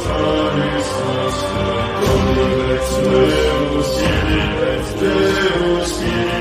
Deus, 3.05 3.89
Filii 3.99 4.51
ex 4.73 4.85
Deus, 5.01 6.36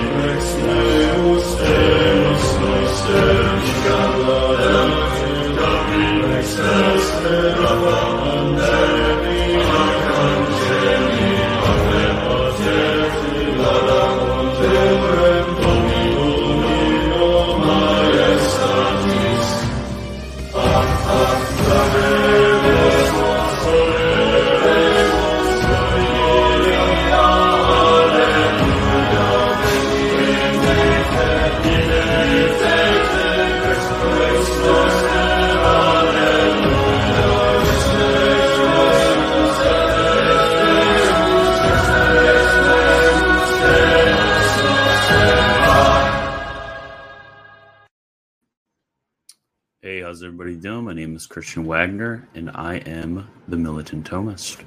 how's 50.15 50.23
everybody 50.23 50.55
doing? 50.55 50.85
My 50.85 50.93
name 50.93 51.13
is 51.13 51.27
Christian 51.27 51.65
Wagner, 51.65 52.25
and 52.33 52.49
I 52.51 52.75
am 52.77 53.27
the 53.49 53.57
Militant 53.57 54.09
Thomist. 54.09 54.63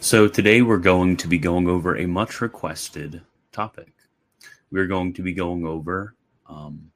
So, 0.00 0.28
today 0.28 0.60
we're 0.60 0.76
going 0.76 1.16
to 1.16 1.28
be 1.28 1.38
going 1.38 1.66
over 1.66 1.96
a 1.96 2.04
much 2.04 2.42
requested 2.42 3.22
topic. 3.52 3.94
We're 4.70 4.86
going 4.86 5.14
to 5.14 5.22
be 5.22 5.32
going 5.32 5.64
over 5.64 6.14
um, 6.46 6.90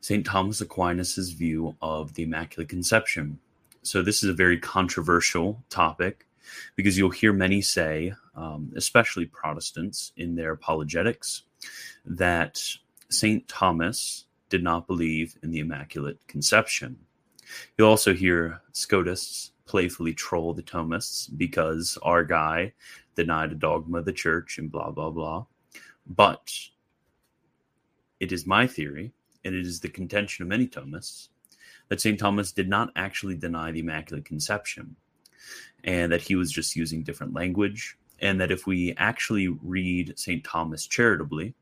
St. 0.00 0.26
Thomas 0.26 0.60
Aquinas' 0.60 1.30
view 1.30 1.76
of 1.80 2.14
the 2.14 2.24
Immaculate 2.24 2.68
Conception. 2.68 3.38
So, 3.84 4.02
this 4.02 4.24
is 4.24 4.30
a 4.30 4.34
very 4.34 4.58
controversial 4.58 5.62
topic 5.70 6.26
because 6.74 6.98
you'll 6.98 7.10
hear 7.10 7.32
many 7.32 7.62
say, 7.62 8.12
um, 8.34 8.72
especially 8.74 9.26
Protestants 9.26 10.10
in 10.16 10.34
their 10.34 10.50
apologetics, 10.50 11.42
that 12.04 12.60
St. 13.08 13.46
Thomas 13.46 14.24
did 14.50 14.62
not 14.62 14.86
believe 14.86 15.38
in 15.42 15.50
the 15.50 15.60
Immaculate 15.60 16.18
Conception. 16.26 16.98
You'll 17.78 17.88
also 17.88 18.12
hear 18.12 18.60
Scotists 18.72 19.52
playfully 19.64 20.12
troll 20.12 20.52
the 20.52 20.62
Thomists 20.62 21.28
because 21.36 21.96
our 22.02 22.24
guy 22.24 22.72
denied 23.14 23.52
a 23.52 23.54
dogma 23.54 23.98
of 23.98 24.04
the 24.04 24.12
church 24.12 24.58
and 24.58 24.70
blah, 24.70 24.90
blah, 24.90 25.10
blah. 25.10 25.46
But 26.06 26.52
it 28.18 28.32
is 28.32 28.46
my 28.46 28.66
theory, 28.66 29.12
and 29.44 29.54
it 29.54 29.64
is 29.64 29.80
the 29.80 29.88
contention 29.88 30.42
of 30.42 30.48
many 30.48 30.66
Thomists, 30.66 31.28
that 31.88 32.00
St. 32.00 32.18
Thomas 32.18 32.52
did 32.52 32.68
not 32.68 32.90
actually 32.96 33.36
deny 33.36 33.70
the 33.70 33.80
Immaculate 33.80 34.24
Conception, 34.24 34.96
and 35.84 36.12
that 36.12 36.22
he 36.22 36.34
was 36.34 36.52
just 36.52 36.76
using 36.76 37.02
different 37.02 37.32
language, 37.32 37.96
and 38.20 38.40
that 38.40 38.50
if 38.50 38.66
we 38.66 38.94
actually 38.96 39.48
read 39.48 40.18
St. 40.18 40.44
Thomas 40.44 40.86
charitably, 40.86 41.54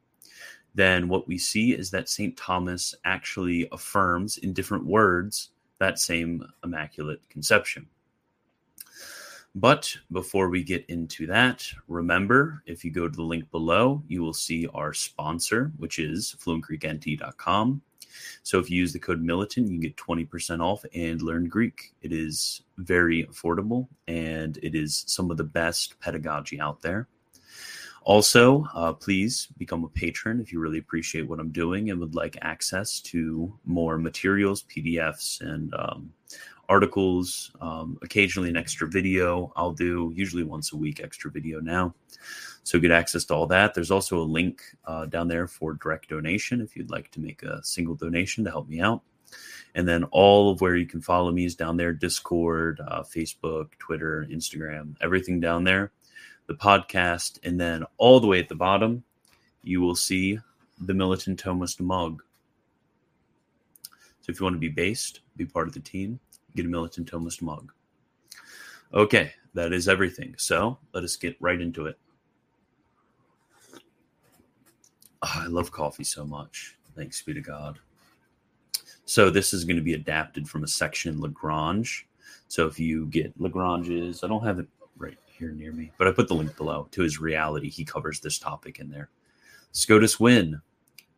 then 0.74 1.08
what 1.08 1.26
we 1.26 1.38
see 1.38 1.72
is 1.72 1.90
that 1.90 2.08
St. 2.08 2.36
Thomas 2.36 2.94
actually 3.04 3.68
affirms 3.72 4.38
in 4.38 4.52
different 4.52 4.86
words 4.86 5.50
that 5.78 5.98
same 5.98 6.44
Immaculate 6.64 7.20
Conception. 7.28 7.86
But 9.54 9.96
before 10.12 10.50
we 10.50 10.62
get 10.62 10.84
into 10.86 11.26
that, 11.26 11.66
remember 11.88 12.62
if 12.66 12.84
you 12.84 12.90
go 12.90 13.08
to 13.08 13.16
the 13.16 13.22
link 13.22 13.50
below, 13.50 14.02
you 14.06 14.22
will 14.22 14.34
see 14.34 14.68
our 14.74 14.92
sponsor, 14.92 15.72
which 15.78 15.98
is 15.98 16.36
fluentgreeknt.com. 16.38 17.82
So 18.42 18.58
if 18.58 18.70
you 18.70 18.78
use 18.78 18.92
the 18.92 18.98
code 18.98 19.22
militant, 19.22 19.68
you 19.68 19.80
get 19.80 19.96
20% 19.96 20.60
off 20.60 20.84
and 20.94 21.22
learn 21.22 21.48
Greek. 21.48 21.92
It 22.02 22.12
is 22.12 22.62
very 22.78 23.24
affordable 23.24 23.88
and 24.06 24.58
it 24.62 24.74
is 24.74 25.04
some 25.06 25.30
of 25.30 25.36
the 25.36 25.44
best 25.44 25.98
pedagogy 26.00 26.60
out 26.60 26.80
there. 26.80 27.08
Also, 28.04 28.64
uh, 28.74 28.92
please 28.92 29.48
become 29.58 29.84
a 29.84 29.88
patron 29.88 30.40
if 30.40 30.52
you 30.52 30.60
really 30.60 30.78
appreciate 30.78 31.28
what 31.28 31.40
I'm 31.40 31.50
doing 31.50 31.90
and 31.90 32.00
would 32.00 32.14
like 32.14 32.38
access 32.40 33.00
to 33.02 33.52
more 33.64 33.98
materials, 33.98 34.64
PDFs, 34.64 35.40
and 35.40 35.74
um, 35.74 36.12
articles. 36.68 37.50
Um, 37.60 37.98
occasionally, 38.02 38.48
an 38.48 38.56
extra 38.56 38.88
video. 38.88 39.52
I'll 39.56 39.72
do 39.72 40.12
usually 40.14 40.44
once 40.44 40.72
a 40.72 40.76
week 40.76 41.00
extra 41.02 41.30
video 41.30 41.60
now. 41.60 41.94
So 42.62 42.78
get 42.78 42.90
access 42.90 43.24
to 43.26 43.34
all 43.34 43.46
that. 43.46 43.74
There's 43.74 43.90
also 43.90 44.18
a 44.18 44.24
link 44.24 44.62
uh, 44.84 45.06
down 45.06 45.28
there 45.28 45.46
for 45.46 45.74
direct 45.74 46.08
donation 46.10 46.60
if 46.60 46.76
you'd 46.76 46.90
like 46.90 47.10
to 47.12 47.20
make 47.20 47.42
a 47.42 47.62
single 47.64 47.94
donation 47.94 48.44
to 48.44 48.50
help 48.50 48.68
me 48.68 48.80
out. 48.80 49.02
And 49.74 49.86
then 49.86 50.04
all 50.04 50.50
of 50.50 50.60
where 50.60 50.76
you 50.76 50.86
can 50.86 51.00
follow 51.00 51.30
me 51.30 51.44
is 51.44 51.54
down 51.54 51.76
there 51.76 51.92
Discord, 51.92 52.80
uh, 52.86 53.02
Facebook, 53.02 53.70
Twitter, 53.78 54.26
Instagram, 54.30 54.96
everything 55.00 55.40
down 55.40 55.64
there 55.64 55.92
the 56.48 56.54
podcast, 56.54 57.38
and 57.44 57.60
then 57.60 57.84
all 57.98 58.18
the 58.18 58.26
way 58.26 58.40
at 58.40 58.48
the 58.48 58.54
bottom, 58.54 59.04
you 59.62 59.80
will 59.80 59.94
see 59.94 60.40
the 60.80 60.94
Militant 60.94 61.40
Thomist 61.42 61.78
mug. 61.78 62.22
So 64.22 64.32
if 64.32 64.40
you 64.40 64.44
want 64.44 64.56
to 64.56 64.60
be 64.60 64.68
based, 64.68 65.20
be 65.36 65.44
part 65.44 65.68
of 65.68 65.74
the 65.74 65.80
team, 65.80 66.18
get 66.56 66.66
a 66.66 66.68
Militant 66.68 67.10
Thomist 67.10 67.42
mug. 67.42 67.72
Okay, 68.92 69.32
that 69.54 69.72
is 69.72 69.88
everything. 69.88 70.34
So 70.38 70.78
let 70.94 71.04
us 71.04 71.16
get 71.16 71.36
right 71.38 71.60
into 71.60 71.86
it. 71.86 71.98
Oh, 75.22 75.32
I 75.34 75.46
love 75.46 75.70
coffee 75.70 76.04
so 76.04 76.24
much. 76.24 76.76
Thanks 76.96 77.20
be 77.22 77.34
to 77.34 77.40
God. 77.40 77.78
So 79.04 79.30
this 79.30 79.52
is 79.52 79.64
going 79.64 79.76
to 79.76 79.82
be 79.82 79.94
adapted 79.94 80.48
from 80.48 80.64
a 80.64 80.68
section 80.68 81.20
Lagrange. 81.20 82.06
So 82.46 82.66
if 82.66 82.78
you 82.78 83.06
get 83.06 83.38
Lagrange's, 83.38 84.24
I 84.24 84.28
don't 84.28 84.44
have 84.44 84.58
it 84.58 84.68
here 85.38 85.52
near 85.52 85.72
me, 85.72 85.92
but 85.98 86.08
I 86.08 86.12
put 86.12 86.28
the 86.28 86.34
link 86.34 86.56
below 86.56 86.88
to 86.92 87.02
his 87.02 87.20
reality. 87.20 87.70
He 87.70 87.84
covers 87.84 88.20
this 88.20 88.38
topic 88.38 88.78
in 88.78 88.90
there. 88.90 89.08
Scotus 89.72 90.18
win. 90.18 90.60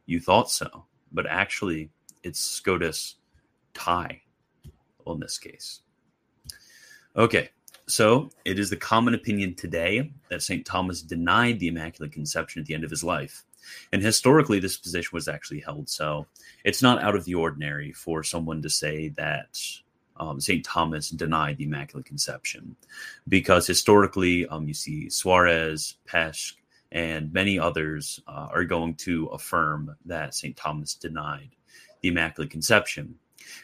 You 0.06 0.20
thought 0.20 0.50
so, 0.50 0.84
but 1.12 1.26
actually 1.26 1.90
it's 2.22 2.40
Scotus 2.40 3.16
tie 3.74 4.22
in 5.06 5.20
this 5.20 5.38
case. 5.38 5.80
Okay, 7.16 7.50
so 7.86 8.30
it 8.44 8.58
is 8.58 8.70
the 8.70 8.76
common 8.76 9.14
opinion 9.14 9.54
today 9.54 10.12
that 10.28 10.42
St. 10.42 10.64
Thomas 10.64 11.02
denied 11.02 11.58
the 11.58 11.68
Immaculate 11.68 12.12
Conception 12.12 12.60
at 12.60 12.66
the 12.66 12.74
end 12.74 12.84
of 12.84 12.90
his 12.90 13.02
life. 13.02 13.44
And 13.92 14.02
historically, 14.02 14.60
this 14.60 14.76
position 14.76 15.10
was 15.12 15.28
actually 15.28 15.60
held. 15.60 15.88
So 15.88 16.26
it's 16.64 16.82
not 16.82 17.02
out 17.02 17.16
of 17.16 17.24
the 17.24 17.34
ordinary 17.34 17.92
for 17.92 18.22
someone 18.22 18.62
to 18.62 18.70
say 18.70 19.08
that 19.10 19.58
um, 20.20 20.38
St. 20.38 20.64
Thomas 20.64 21.10
denied 21.10 21.56
the 21.56 21.64
Immaculate 21.64 22.06
Conception 22.06 22.76
because 23.26 23.66
historically, 23.66 24.46
um, 24.46 24.68
you 24.68 24.74
see 24.74 25.08
Suarez, 25.08 25.96
Pesch, 26.06 26.52
and 26.92 27.32
many 27.32 27.58
others 27.58 28.20
uh, 28.28 28.48
are 28.52 28.64
going 28.64 28.94
to 28.96 29.26
affirm 29.26 29.96
that 30.04 30.34
St. 30.34 30.56
Thomas 30.56 30.94
denied 30.94 31.50
the 32.02 32.08
Immaculate 32.08 32.50
Conception. 32.50 33.14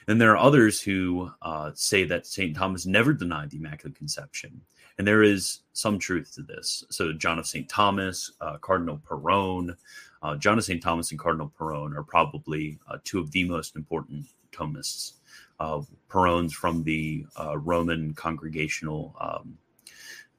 And 0.08 0.18
there 0.18 0.32
are 0.32 0.38
others 0.38 0.80
who 0.80 1.30
uh, 1.42 1.72
say 1.74 2.04
that 2.04 2.26
St. 2.26 2.56
Thomas 2.56 2.86
never 2.86 3.12
denied 3.12 3.50
the 3.50 3.58
Immaculate 3.58 3.96
Conception. 3.96 4.60
And 4.98 5.06
there 5.06 5.22
is 5.22 5.60
some 5.74 5.98
truth 5.98 6.32
to 6.34 6.42
this. 6.42 6.82
So, 6.88 7.12
John 7.12 7.38
of 7.38 7.46
St. 7.46 7.68
Thomas, 7.68 8.32
uh, 8.40 8.56
Cardinal 8.56 8.98
Perron, 9.06 9.76
uh, 10.22 10.36
John 10.36 10.58
of 10.58 10.64
St. 10.64 10.82
Thomas 10.82 11.10
and 11.10 11.20
Cardinal 11.20 11.52
Perron 11.56 11.96
are 11.96 12.02
probably 12.02 12.78
uh, 12.88 12.98
two 13.04 13.18
of 13.18 13.30
the 13.32 13.44
most 13.44 13.76
important 13.76 14.26
Thomists. 14.52 15.14
Uh, 15.58 15.82
from 16.52 16.82
the 16.82 17.24
uh, 17.38 17.56
Roman 17.58 18.12
Congregational 18.14 19.14
um, 19.20 19.58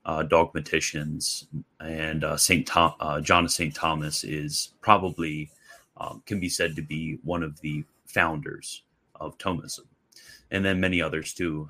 uh, 0.05 0.23
dogmaticians, 0.23 1.47
and 1.79 2.23
uh, 2.23 2.37
Saint 2.37 2.67
Tom- 2.67 2.93
John 3.23 3.45
of 3.45 3.51
Saint 3.51 3.75
Thomas 3.75 4.23
is 4.23 4.73
probably 4.81 5.49
um, 5.97 6.21
can 6.25 6.39
be 6.39 6.49
said 6.49 6.75
to 6.75 6.81
be 6.81 7.17
one 7.23 7.43
of 7.43 7.59
the 7.61 7.83
founders 8.05 8.83
of 9.15 9.37
Thomism, 9.37 9.85
and 10.51 10.63
then 10.63 10.79
many 10.79 11.01
others 11.01 11.33
too. 11.33 11.69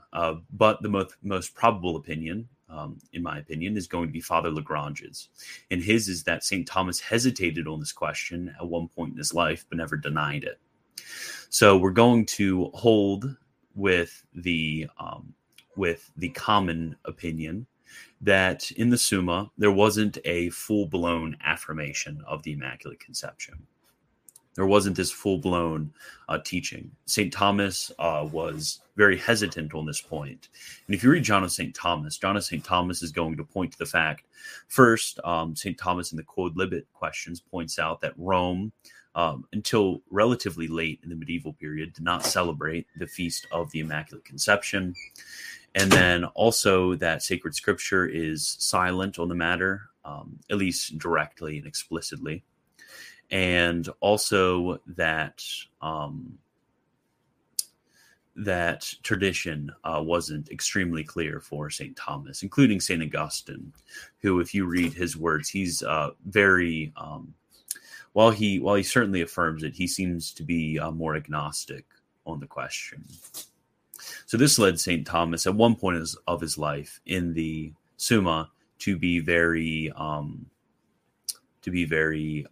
But 0.51 0.81
the 0.81 0.89
most 0.89 1.15
most 1.23 1.55
probable 1.55 1.95
opinion, 1.95 2.49
um, 2.69 2.97
in 3.13 3.23
my 3.23 3.39
opinion, 3.39 3.77
is 3.77 3.87
going 3.87 4.07
to 4.07 4.13
be 4.13 4.21
Father 4.21 4.51
Lagrange's, 4.51 5.29
and 5.71 5.81
his 5.81 6.07
is 6.07 6.23
that 6.23 6.43
Saint 6.43 6.67
Thomas 6.67 6.99
hesitated 6.99 7.67
on 7.67 7.79
this 7.79 7.93
question 7.93 8.53
at 8.59 8.67
one 8.67 8.87
point 8.87 9.13
in 9.13 9.17
his 9.17 9.33
life, 9.33 9.65
but 9.69 9.77
never 9.77 9.97
denied 9.97 10.43
it. 10.43 10.59
So 11.49 11.77
we're 11.77 11.91
going 11.91 12.25
to 12.25 12.71
hold 12.73 13.37
with 13.75 14.23
the 14.33 14.87
um, 14.99 15.33
with 15.75 16.11
the 16.17 16.29
common 16.29 16.95
opinion 17.05 17.67
that 18.19 18.69
in 18.71 18.89
the 18.89 18.97
Summa 18.97 19.51
there 19.57 19.71
wasn't 19.71 20.17
a 20.25 20.49
full 20.49 20.87
blown 20.87 21.37
affirmation 21.43 22.21
of 22.27 22.43
the 22.43 22.53
Immaculate 22.53 22.99
Conception. 22.99 23.65
There 24.57 24.65
wasn't 24.65 24.97
this 24.97 25.11
full 25.11 25.37
blown 25.37 25.93
uh, 26.27 26.39
teaching. 26.43 26.89
St. 27.05 27.31
Thomas 27.31 27.91
uh, 27.99 28.27
was 28.29 28.79
very 28.95 29.15
hesitant 29.15 29.75
on 29.75 29.85
this 29.85 30.01
point. 30.01 30.49
And 30.87 30.95
if 30.95 31.03
you 31.03 31.11
read 31.11 31.23
John 31.23 31.43
of 31.43 31.51
St. 31.51 31.75
Thomas, 31.75 32.17
John 32.17 32.35
of 32.35 32.43
St. 32.43 32.63
Thomas 32.63 33.03
is 33.03 33.11
going 33.11 33.37
to 33.37 33.43
point 33.43 33.71
to 33.73 33.77
the 33.77 33.85
fact 33.85 34.23
first, 34.67 35.19
um, 35.23 35.55
St. 35.55 35.77
Thomas 35.77 36.11
in 36.11 36.17
the 36.17 36.23
Quod 36.23 36.55
Libet 36.55 36.85
questions 36.91 37.39
points 37.39 37.77
out 37.77 38.01
that 38.01 38.15
Rome, 38.17 38.71
um, 39.13 39.45
until 39.53 40.01
relatively 40.09 40.67
late 40.67 41.01
in 41.03 41.09
the 41.09 41.15
medieval 41.15 41.53
period, 41.53 41.93
did 41.93 42.03
not 42.03 42.25
celebrate 42.25 42.87
the 42.97 43.05
feast 43.05 43.45
of 43.51 43.69
the 43.69 43.81
Immaculate 43.81 44.25
Conception. 44.25 44.95
And 45.75 45.91
then 45.91 46.25
also 46.25 46.95
that 46.95 47.21
sacred 47.21 47.53
scripture 47.53 48.07
is 48.07 48.57
silent 48.59 49.19
on 49.19 49.29
the 49.29 49.35
matter, 49.35 49.83
um, 50.03 50.39
at 50.49 50.57
least 50.57 50.97
directly 50.97 51.59
and 51.59 51.67
explicitly 51.67 52.43
and 53.31 53.89
also 53.99 54.79
that 54.87 55.43
um, 55.81 56.37
that 58.35 58.93
tradition 59.01 59.71
uh, 59.83 60.01
wasn't 60.03 60.49
extremely 60.49 61.03
clear 61.03 61.39
for 61.39 61.69
St. 61.69 61.95
Thomas, 61.97 62.43
including 62.43 62.79
St. 62.79 63.01
Augustine, 63.01 63.73
who, 64.19 64.39
if 64.39 64.53
you 64.53 64.65
read 64.65 64.93
his 64.93 65.17
words, 65.17 65.49
he's 65.49 65.81
uh, 65.81 66.11
very 66.25 66.93
um, 66.95 67.33
while 68.13 68.31
he 68.31 68.59
while 68.59 68.75
he 68.75 68.83
certainly 68.83 69.21
affirms 69.21 69.63
it, 69.63 69.75
he 69.75 69.87
seems 69.87 70.33
to 70.33 70.43
be 70.43 70.79
uh, 70.79 70.91
more 70.91 71.15
agnostic 71.15 71.85
on 72.25 72.39
the 72.39 72.47
question. 72.47 73.03
So 74.25 74.37
this 74.37 74.59
led 74.59 74.79
St. 74.79 75.05
Thomas 75.05 75.47
at 75.47 75.55
one 75.55 75.75
point 75.75 76.03
of 76.27 76.41
his 76.41 76.57
life 76.57 77.01
in 77.05 77.33
the 77.33 77.73
Summa 77.97 78.51
to 78.79 78.97
be 78.97 79.19
very 79.19 79.91
um, 79.95 80.45
to 81.61 81.71
be 81.71 81.85
very 81.85 82.45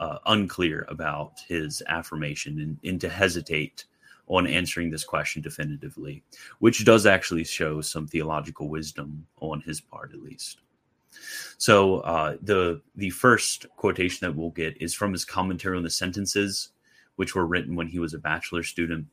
uh, 0.00 0.18
unclear 0.26 0.86
about 0.88 1.32
his 1.46 1.82
affirmation 1.88 2.60
and, 2.60 2.78
and 2.84 3.00
to 3.00 3.08
hesitate 3.08 3.84
on 4.26 4.46
answering 4.46 4.90
this 4.90 5.04
question 5.04 5.42
definitively, 5.42 6.22
which 6.58 6.84
does 6.84 7.06
actually 7.06 7.44
show 7.44 7.80
some 7.80 8.06
theological 8.06 8.68
wisdom 8.68 9.26
on 9.40 9.60
his 9.60 9.80
part, 9.80 10.12
at 10.12 10.22
least. 10.22 10.60
So 11.58 12.00
uh, 12.00 12.36
the 12.42 12.80
the 12.96 13.10
first 13.10 13.66
quotation 13.76 14.26
that 14.26 14.36
we'll 14.36 14.50
get 14.50 14.80
is 14.80 14.94
from 14.94 15.12
his 15.12 15.24
commentary 15.24 15.76
on 15.76 15.82
the 15.82 15.90
sentences, 15.90 16.70
which 17.16 17.34
were 17.34 17.46
written 17.46 17.76
when 17.76 17.86
he 17.86 17.98
was 17.98 18.14
a 18.14 18.18
bachelor 18.18 18.62
student. 18.62 19.06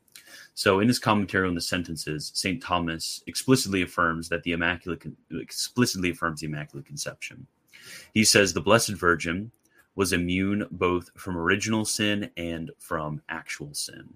So 0.54 0.80
in 0.80 0.88
his 0.88 0.98
commentary 0.98 1.46
on 1.46 1.54
the 1.54 1.60
sentences, 1.60 2.32
Saint 2.34 2.62
Thomas 2.62 3.22
explicitly 3.26 3.82
affirms 3.82 4.28
that 4.28 4.42
the 4.42 4.52
immaculate 4.52 5.04
explicitly 5.30 6.10
affirms 6.10 6.40
the 6.40 6.46
immaculate 6.46 6.86
conception. 6.86 7.46
He 8.12 8.24
says 8.24 8.52
the 8.52 8.60
Blessed 8.60 8.92
Virgin 8.92 9.52
was 9.94 10.12
immune 10.12 10.66
both 10.70 11.10
from 11.16 11.36
original 11.36 11.84
sin 11.84 12.30
and 12.36 12.70
from 12.78 13.20
actual 13.28 13.74
sin. 13.74 14.14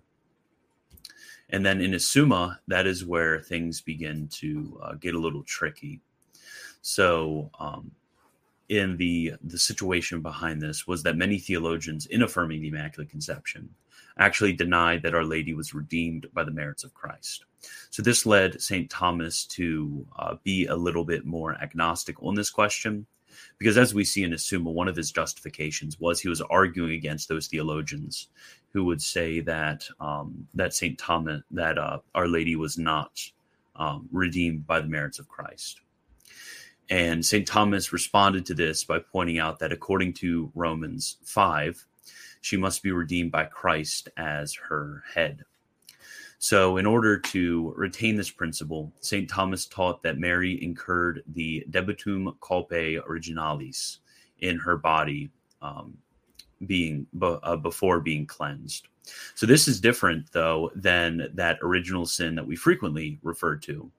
And 1.51 1.65
then 1.65 1.81
in 1.81 1.93
his 1.93 2.11
Summa, 2.11 2.61
that 2.67 2.87
is 2.87 3.05
where 3.05 3.41
things 3.41 3.81
begin 3.81 4.29
to 4.33 4.81
uh, 4.83 4.95
get 4.95 5.15
a 5.15 5.19
little 5.19 5.45
tricky. 5.45 6.01
So, 6.83 7.51
um, 7.61 7.93
in 8.69 8.97
the 8.97 9.35
the 9.45 9.59
situation 9.59 10.21
behind 10.21 10.61
this 10.61 10.89
was 10.89 11.03
that 11.05 11.17
many 11.17 11.39
theologians, 11.39 12.07
in 12.07 12.23
affirming 12.23 12.61
the 12.61 12.69
Immaculate 12.69 13.11
Conception, 13.11 13.69
actually 14.19 14.53
denied 14.53 15.03
that 15.03 15.15
Our 15.15 15.25
Lady 15.25 15.55
was 15.55 15.75
redeemed 15.75 16.27
by 16.33 16.43
the 16.43 16.51
merits 16.51 16.85
of 16.85 16.95
Christ. 16.95 17.45
So 17.91 18.03
this 18.03 18.27
led 18.27 18.61
Saint 18.61 18.91
Thomas 18.91 19.45
to 19.47 20.07
uh, 20.19 20.37
be 20.43 20.67
a 20.67 20.75
little 20.75 21.05
bit 21.05 21.25
more 21.25 21.55
agnostic 21.63 22.21
on 22.23 22.35
this 22.35 22.51
question 22.51 23.07
because 23.59 23.79
as 23.79 23.95
we 23.95 24.05
see 24.05 24.23
in 24.23 24.33
his 24.33 24.45
Summa, 24.45 24.71
one 24.71 24.89
of 24.89 24.97
his 24.97 25.11
justifications 25.11 25.99
was 26.01 26.21
he 26.21 26.29
was 26.29 26.41
arguing 26.41 26.93
against 26.93 27.29
those 27.29 27.47
theologians 27.47 28.29
who 28.73 28.85
would 28.85 29.01
say 29.01 29.41
that 29.41 29.87
um, 30.01 30.47
that 30.55 30.75
Saint 30.75 30.99
Thomas, 30.99 31.43
that 31.51 31.79
uh, 31.79 31.99
Our 32.15 32.29
Lady 32.29 32.57
was 32.57 32.79
not 32.79 33.21
um, 33.77 34.09
redeemed 34.13 34.67
by 34.67 34.81
the 34.81 34.89
merits 34.89 35.19
of 35.19 35.29
Christ. 35.29 35.81
And 36.89 37.25
St. 37.25 37.47
Thomas 37.47 37.93
responded 37.93 38.47
to 38.47 38.55
this 38.55 38.85
by 38.85 39.01
pointing 39.01 39.39
out 39.39 39.59
that 39.59 39.73
according 39.73 40.13
to 40.15 40.53
Romans 40.55 41.17
5, 41.25 41.85
she 42.41 42.57
must 42.57 42.83
be 42.83 42.93
redeemed 42.93 43.33
by 43.33 43.45
Christ 43.45 44.09
as 44.17 44.55
her 44.55 45.03
head. 45.13 45.45
So, 46.39 46.77
in 46.77 46.85
order 46.85 47.19
to 47.19 47.73
retain 47.77 48.17
this 48.17 48.31
principle, 48.31 48.93
St. 49.01 49.29
Thomas 49.29 49.67
taught 49.67 50.03
that 50.03 50.19
Mary 50.19 50.63
incurred 50.63 51.23
the 51.27 51.65
debitum 51.71 52.37
culpae 52.41 53.01
originalis 53.07 53.99
in 54.41 54.59
her 54.59 54.77
body 54.77 55.31
um, 55.63 55.97
being 56.67 57.07
uh, 57.23 57.57
before 57.57 58.01
being 58.01 58.27
cleansed. 58.27 58.89
So, 59.35 59.47
this 59.47 59.67
is 59.67 59.81
different, 59.81 60.31
though, 60.33 60.71
than 60.75 61.29
that 61.35 61.59
original 61.63 62.05
sin 62.05 62.35
that 62.35 62.47
we 62.47 62.55
frequently 62.55 63.19
refer 63.23 63.57
to, 63.57 63.91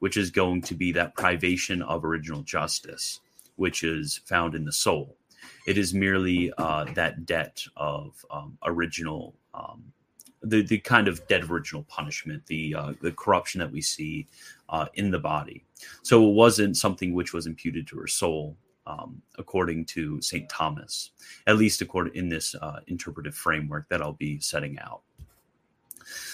which 0.00 0.16
is 0.16 0.30
going 0.30 0.62
to 0.62 0.74
be 0.74 0.90
that 0.92 1.14
privation 1.14 1.80
of 1.82 2.04
original 2.04 2.42
justice, 2.42 3.20
which 3.54 3.84
is 3.84 4.20
found 4.24 4.56
in 4.56 4.64
the 4.64 4.72
soul. 4.72 5.16
It 5.66 5.78
is 5.78 5.94
merely 5.94 6.52
uh, 6.58 6.84
that 6.94 7.24
debt 7.24 7.64
of 7.76 8.24
um, 8.30 8.58
original 8.64 9.34
um, 9.54 9.92
the 10.44 10.62
the 10.62 10.78
kind 10.78 11.08
of 11.08 11.26
dead 11.26 11.50
original 11.50 11.84
punishment, 11.84 12.46
the 12.46 12.74
uh, 12.74 12.92
the 13.00 13.12
corruption 13.12 13.58
that 13.60 13.70
we 13.70 13.80
see 13.80 14.26
uh, 14.68 14.86
in 14.94 15.10
the 15.10 15.18
body. 15.18 15.64
So 16.02 16.28
it 16.28 16.34
wasn't 16.34 16.76
something 16.76 17.14
which 17.14 17.32
was 17.32 17.46
imputed 17.46 17.86
to 17.88 17.98
her 17.98 18.06
soul, 18.06 18.56
um, 18.86 19.22
according 19.38 19.86
to 19.86 20.20
Saint 20.20 20.48
Thomas, 20.48 21.10
at 21.46 21.56
least 21.56 21.82
according 21.82 22.14
in 22.14 22.28
this 22.28 22.54
uh, 22.54 22.80
interpretive 22.86 23.34
framework 23.34 23.88
that 23.88 24.02
I'll 24.02 24.12
be 24.12 24.40
setting 24.40 24.78
out. 24.78 25.02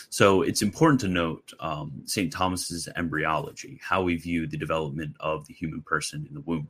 So 0.09 0.43
it's 0.43 0.63
important 0.63 1.01
to 1.03 1.09
note 1.09 1.53
um, 1.61 2.03
St. 2.05 2.33
Thomas's 2.33 2.89
embryology, 2.97 3.79
how 3.81 4.03
we 4.03 4.17
view 4.17 4.49
the 4.49 4.57
development 4.57 5.15
of 5.21 5.47
the 5.47 5.55
human 5.55 5.83
person 5.83 6.27
in 6.29 6.35
the 6.35 6.41
womb. 6.41 6.69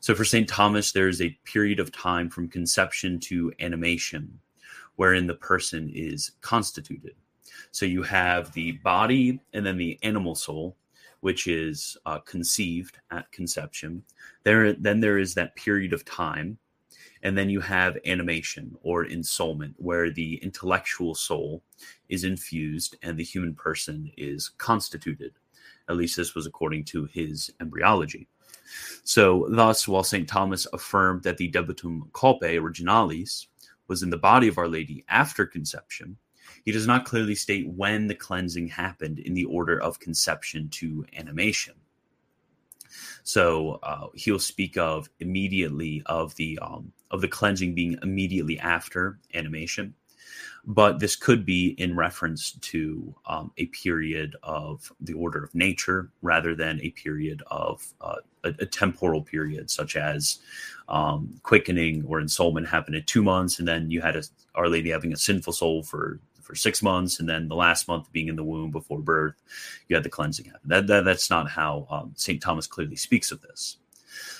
So 0.00 0.14
for 0.14 0.24
St. 0.24 0.48
Thomas, 0.48 0.90
there 0.90 1.08
is 1.08 1.22
a 1.22 1.36
period 1.44 1.78
of 1.78 1.92
time 1.92 2.28
from 2.28 2.48
conception 2.48 3.20
to 3.20 3.52
animation 3.60 4.40
wherein 4.98 5.28
the 5.28 5.34
person 5.34 5.90
is 5.94 6.32
constituted. 6.40 7.14
So 7.70 7.86
you 7.86 8.02
have 8.02 8.52
the 8.52 8.72
body 8.72 9.40
and 9.52 9.64
then 9.64 9.76
the 9.76 9.96
animal 10.02 10.34
soul, 10.34 10.76
which 11.20 11.46
is 11.46 11.96
uh, 12.04 12.18
conceived 12.20 12.98
at 13.12 13.30
conception. 13.30 14.02
There, 14.42 14.72
then 14.72 14.98
there 14.98 15.18
is 15.18 15.34
that 15.34 15.54
period 15.54 15.92
of 15.92 16.04
time, 16.04 16.58
and 17.22 17.38
then 17.38 17.48
you 17.48 17.60
have 17.60 17.98
animation 18.06 18.76
or 18.82 19.04
ensoulment, 19.04 19.74
where 19.76 20.10
the 20.10 20.36
intellectual 20.42 21.14
soul 21.14 21.62
is 22.08 22.24
infused 22.24 22.96
and 23.02 23.16
the 23.16 23.24
human 23.24 23.54
person 23.54 24.10
is 24.16 24.48
constituted. 24.58 25.32
At 25.88 25.96
least 25.96 26.16
this 26.16 26.34
was 26.34 26.46
according 26.46 26.84
to 26.86 27.04
his 27.04 27.52
embryology. 27.60 28.26
So, 29.04 29.46
thus, 29.48 29.86
while 29.86 30.02
St. 30.02 30.28
Thomas 30.28 30.66
affirmed 30.72 31.22
that 31.22 31.38
the 31.38 31.50
debitum 31.50 32.10
culpae 32.12 32.60
originalis 32.60 33.47
was 33.88 34.02
in 34.02 34.10
the 34.10 34.18
body 34.18 34.48
of 34.48 34.58
Our 34.58 34.68
Lady 34.68 35.04
after 35.08 35.46
conception, 35.46 36.16
he 36.64 36.72
does 36.72 36.86
not 36.86 37.04
clearly 37.04 37.34
state 37.34 37.68
when 37.68 38.06
the 38.06 38.14
cleansing 38.14 38.68
happened 38.68 39.18
in 39.18 39.34
the 39.34 39.44
order 39.46 39.80
of 39.80 40.00
conception 40.00 40.68
to 40.70 41.04
animation. 41.16 41.74
So 43.22 43.80
uh, 43.82 44.08
he'll 44.14 44.38
speak 44.38 44.76
of 44.76 45.10
immediately 45.20 46.02
of 46.06 46.34
the 46.36 46.58
um, 46.60 46.92
of 47.10 47.20
the 47.20 47.28
cleansing 47.28 47.74
being 47.74 47.98
immediately 48.02 48.58
after 48.58 49.18
animation, 49.34 49.94
but 50.68 51.00
this 51.00 51.16
could 51.16 51.46
be 51.46 51.68
in 51.78 51.96
reference 51.96 52.52
to 52.52 53.14
um, 53.26 53.50
a 53.56 53.66
period 53.66 54.36
of 54.42 54.92
the 55.00 55.14
order 55.14 55.42
of 55.42 55.54
nature 55.54 56.10
rather 56.20 56.54
than 56.54 56.78
a 56.82 56.90
period 56.90 57.42
of 57.46 57.94
uh, 58.02 58.16
a, 58.44 58.48
a, 58.58 58.66
temporal 58.66 59.22
period, 59.22 59.70
such 59.70 59.96
as 59.96 60.40
um, 60.90 61.40
quickening 61.42 62.04
or 62.06 62.20
ensoulment 62.20 62.66
happened 62.66 62.96
in 62.96 63.02
two 63.04 63.22
months, 63.22 63.58
and 63.58 63.66
then 63.66 63.90
you 63.90 64.02
had 64.02 64.14
a, 64.14 64.22
Our 64.54 64.68
Lady 64.68 64.90
having 64.90 65.14
a 65.14 65.16
sinful 65.16 65.54
soul 65.54 65.82
for 65.82 66.20
for 66.42 66.54
six 66.54 66.82
months, 66.82 67.18
and 67.18 67.28
then 67.28 67.48
the 67.48 67.56
last 67.56 67.88
month 67.88 68.12
being 68.12 68.28
in 68.28 68.36
the 68.36 68.44
womb 68.44 68.70
before 68.70 69.00
birth, 69.00 69.34
you 69.88 69.96
had 69.96 70.02
the 70.02 70.10
cleansing 70.10 70.46
happen. 70.46 70.60
That, 70.66 70.86
that 70.86 71.04
that's 71.04 71.30
not 71.30 71.50
how 71.50 71.86
um, 71.90 72.12
Saint 72.16 72.42
Thomas 72.42 72.66
clearly 72.66 72.96
speaks 72.96 73.32
of 73.32 73.40
this. 73.40 73.78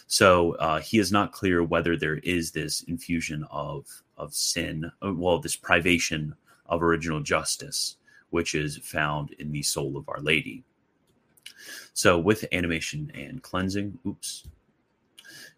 So 0.06 0.52
uh, 0.54 0.80
he 0.80 0.98
is 0.98 1.12
not 1.12 1.32
clear 1.32 1.62
whether 1.62 1.96
there 1.96 2.16
is 2.16 2.50
this 2.50 2.82
infusion 2.82 3.46
of 3.50 3.84
of 4.18 4.34
sin, 4.34 4.90
uh, 5.04 5.12
well, 5.14 5.38
this 5.38 5.56
privation 5.56 6.34
of 6.66 6.82
original 6.82 7.20
justice, 7.20 7.96
which 8.30 8.54
is 8.54 8.76
found 8.78 9.32
in 9.38 9.50
the 9.50 9.62
soul 9.62 9.96
of 9.96 10.08
Our 10.08 10.20
Lady. 10.20 10.64
So 11.94 12.18
with 12.18 12.44
animation 12.52 13.10
and 13.14 13.42
cleansing, 13.42 13.98
oops. 14.06 14.44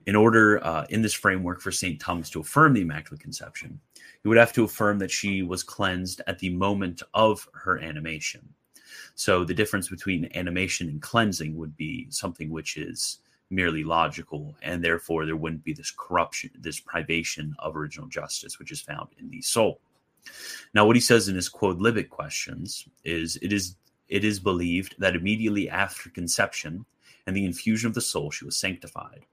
In 0.07 0.17
order 0.17 0.65
uh, 0.65 0.87
in 0.89 1.03
this 1.03 1.13
framework 1.13 1.61
for 1.61 1.71
St. 1.71 2.01
Thomas 2.01 2.31
to 2.31 2.41
affirm 2.41 2.73
the 2.73 2.81
Immaculate 2.81 3.21
Conception, 3.21 3.79
he 4.23 4.29
would 4.29 4.39
have 4.39 4.53
to 4.55 4.65
affirm 4.65 4.99
that 4.99 5.11
she 5.11 5.43
was 5.43 5.63
cleansed 5.63 6.23
at 6.27 6.39
the 6.39 6.51
moment 6.51 7.03
of 7.15 7.47
her 7.53 7.79
animation. 7.79 8.49
So 9.15 9.45
the 9.45 9.55
difference 9.55 9.89
between 9.89 10.31
animation 10.35 10.89
and 10.89 11.03
cleansing 11.03 11.57
would 11.57 11.77
be 11.77 12.07
something 12.11 12.51
which 12.51 12.77
is 12.77 13.19
merely 13.51 13.85
logical, 13.85 14.55
and 14.63 14.83
therefore 14.83 15.27
there 15.27 15.37
wouldn't 15.37 15.65
be 15.65 15.73
this 15.73 15.91
corruption, 15.91 16.51
this 16.59 16.81
privation 16.81 17.55
of 17.59 17.77
original 17.77 18.07
justice, 18.07 18.59
which 18.59 18.73
is 18.73 18.81
found 18.81 19.09
in 19.19 19.29
the 19.29 19.43
soul. 19.43 19.81
Now, 20.75 20.87
what 20.87 20.97
he 20.97 21.01
says 21.01 21.29
in 21.29 21.35
his 21.35 21.49
quodlibet 21.49 22.11
questions 22.11 22.87
is 23.05 23.37
it 23.43 23.53
is 23.53 23.77
it 24.09 24.25
is 24.25 24.41
believed 24.41 24.97
that 24.99 25.15
immediately 25.15 25.69
after 25.71 26.11
conception 26.11 26.85
and 27.27 27.37
the 27.37 27.45
infusion 27.45 27.89
of 27.89 27.95
the 27.95 28.01
soul, 28.01 28.31
she 28.31 28.45
was 28.45 28.57
sanctified. 28.57 29.25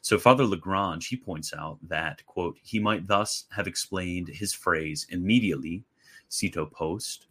So 0.00 0.18
Father 0.18 0.44
Lagrange, 0.44 1.06
he 1.06 1.16
points 1.16 1.52
out 1.52 1.78
that, 1.88 2.24
quote, 2.26 2.58
he 2.62 2.78
might 2.78 3.06
thus 3.06 3.44
have 3.50 3.66
explained 3.66 4.28
his 4.28 4.52
phrase 4.52 5.06
immediately, 5.10 5.84
cito 6.28 6.66
post, 6.66 7.26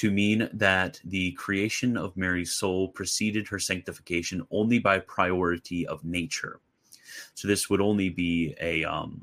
to 0.00 0.10
mean 0.10 0.48
that 0.54 0.98
the 1.04 1.32
creation 1.32 1.94
of 1.94 2.16
Mary's 2.16 2.52
soul 2.52 2.88
preceded 2.88 3.46
her 3.46 3.58
sanctification 3.58 4.42
only 4.50 4.78
by 4.78 4.98
priority 4.98 5.86
of 5.86 6.02
nature. 6.06 6.60
So 7.34 7.46
this 7.46 7.68
would 7.68 7.82
only 7.82 8.08
be 8.08 8.54
a 8.62 8.82
um, 8.84 9.22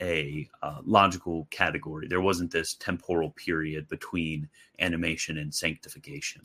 a 0.00 0.48
uh, 0.60 0.80
logical 0.84 1.46
category. 1.50 2.08
There 2.08 2.20
wasn't 2.20 2.50
this 2.50 2.74
temporal 2.74 3.30
period 3.30 3.86
between 3.86 4.48
animation 4.80 5.38
and 5.38 5.54
sanctification 5.54 6.42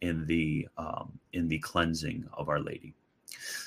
in 0.00 0.26
the 0.26 0.66
um, 0.76 1.16
in 1.32 1.46
the 1.46 1.60
cleansing 1.60 2.28
of 2.32 2.48
Our 2.48 2.58
Lady. 2.58 2.92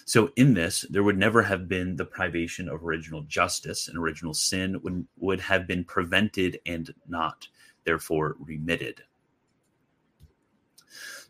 So 0.03 0.33
in 0.35 0.53
this, 0.53 0.85
there 0.89 1.03
would 1.03 1.17
never 1.17 1.41
have 1.41 1.69
been 1.69 1.95
the 1.95 2.03
privation 2.03 2.67
of 2.67 2.83
original 2.83 3.21
justice, 3.21 3.87
and 3.87 3.97
original 3.97 4.33
sin 4.33 4.81
would 4.81 5.07
would 5.15 5.39
have 5.39 5.65
been 5.65 5.85
prevented 5.85 6.59
and 6.65 6.93
not 7.07 7.47
therefore 7.85 8.35
remitted. 8.37 9.01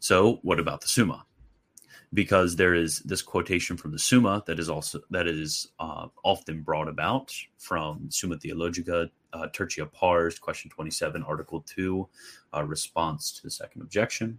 So, 0.03 0.39
what 0.41 0.59
about 0.59 0.81
the 0.81 0.89
Summa? 0.89 1.25
Because 2.13 2.57
there 2.57 2.73
is 2.73 2.99
this 3.03 3.21
quotation 3.21 3.77
from 3.77 3.93
the 3.93 3.97
Summa 3.97 4.43
that 4.47 4.59
is 4.59 4.69
also 4.69 4.99
that 5.11 5.27
is 5.27 5.69
uh, 5.79 6.07
often 6.25 6.61
brought 6.61 6.89
about 6.89 7.33
from 7.57 8.11
Summa 8.11 8.37
Theologica, 8.37 9.09
uh, 9.31 9.47
Tertia 9.53 9.89
Pars, 9.89 10.37
question 10.39 10.69
twenty-seven, 10.69 11.23
article 11.23 11.61
two, 11.61 12.09
uh, 12.53 12.65
response 12.65 13.31
to 13.31 13.43
the 13.43 13.49
second 13.49 13.81
objection. 13.81 14.37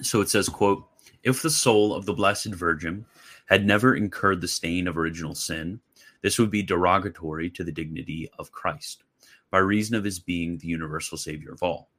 So 0.00 0.20
it 0.20 0.28
says, 0.28 0.48
"quote 0.48 0.86
If 1.24 1.42
the 1.42 1.50
soul 1.50 1.96
of 1.96 2.06
the 2.06 2.14
Blessed 2.14 2.54
Virgin 2.54 3.04
had 3.46 3.66
never 3.66 3.96
incurred 3.96 4.40
the 4.40 4.46
stain 4.46 4.86
of 4.86 4.96
original 4.96 5.34
sin, 5.34 5.80
this 6.22 6.38
would 6.38 6.52
be 6.52 6.62
derogatory 6.62 7.50
to 7.50 7.64
the 7.64 7.72
dignity 7.72 8.30
of 8.38 8.52
Christ, 8.52 9.02
by 9.50 9.58
reason 9.58 9.96
of 9.96 10.04
his 10.04 10.20
being 10.20 10.58
the 10.58 10.68
universal 10.68 11.18
Savior 11.18 11.50
of 11.50 11.60
all." 11.60 11.90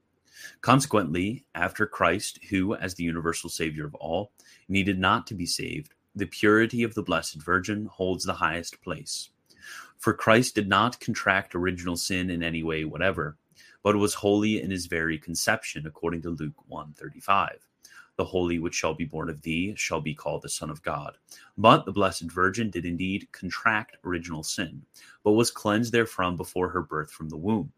Consequently, 0.62 1.46
after 1.56 1.86
Christ, 1.86 2.39
who, 2.50 2.75
as 2.75 2.96
the 2.96 3.04
universal 3.04 3.50
Savior 3.50 3.86
of 3.86 3.96
all, 3.96 4.32
needed 4.68 5.00
not 5.00 5.27
to 5.27 5.34
be 5.34 5.46
saved, 5.46 5.94
the 6.15 6.25
purity 6.25 6.84
of 6.84 6.94
the 6.94 7.04
Blessed 7.04 7.42
Virgin 7.42 7.86
holds 7.86 8.24
the 8.24 8.34
highest 8.34 8.82
place. 8.82 9.30
For 9.98 10.13
Christ 10.13 10.56
did 10.56 10.68
not 10.68 11.00
contract 11.00 11.56
original 11.56 11.98
sin 11.98 12.30
in 12.30 12.44
any 12.44 12.63
way 12.63 12.86
whatever, 12.86 13.38
but 13.84 13.96
was 13.96 14.13
holy 14.15 14.62
in 14.62 14.72
his 14.72 14.86
very 14.86 15.18
conception, 15.18 15.86
according 15.86 16.22
to 16.24 16.30
Luke 16.30 16.68
1:35. 16.68 17.68
The 18.18 18.25
holy 18.25 18.60
which 18.60 18.75
shall 18.75 18.94
be 18.94 19.04
born 19.04 19.30
of 19.30 19.42
thee 19.42 19.75
shall 19.75 20.00
be 20.00 20.15
called 20.15 20.42
the 20.42 20.50
Son 20.50 20.70
of 20.70 20.82
God. 20.82 21.18
But 21.58 21.86
the 21.86 21.92
Blessed 21.92 22.32
Virgin 22.32 22.70
did 22.70 22.86
indeed 22.86 23.27
contract 23.32 23.98
original 24.06 24.44
sin, 24.44 24.86
but 25.24 25.34
was 25.34 25.51
cleansed 25.51 25.92
therefrom 25.92 26.38
before 26.38 26.70
her 26.70 26.82
birth 26.82 27.12
from 27.12 27.30
the 27.30 27.38
womb. 27.38 27.74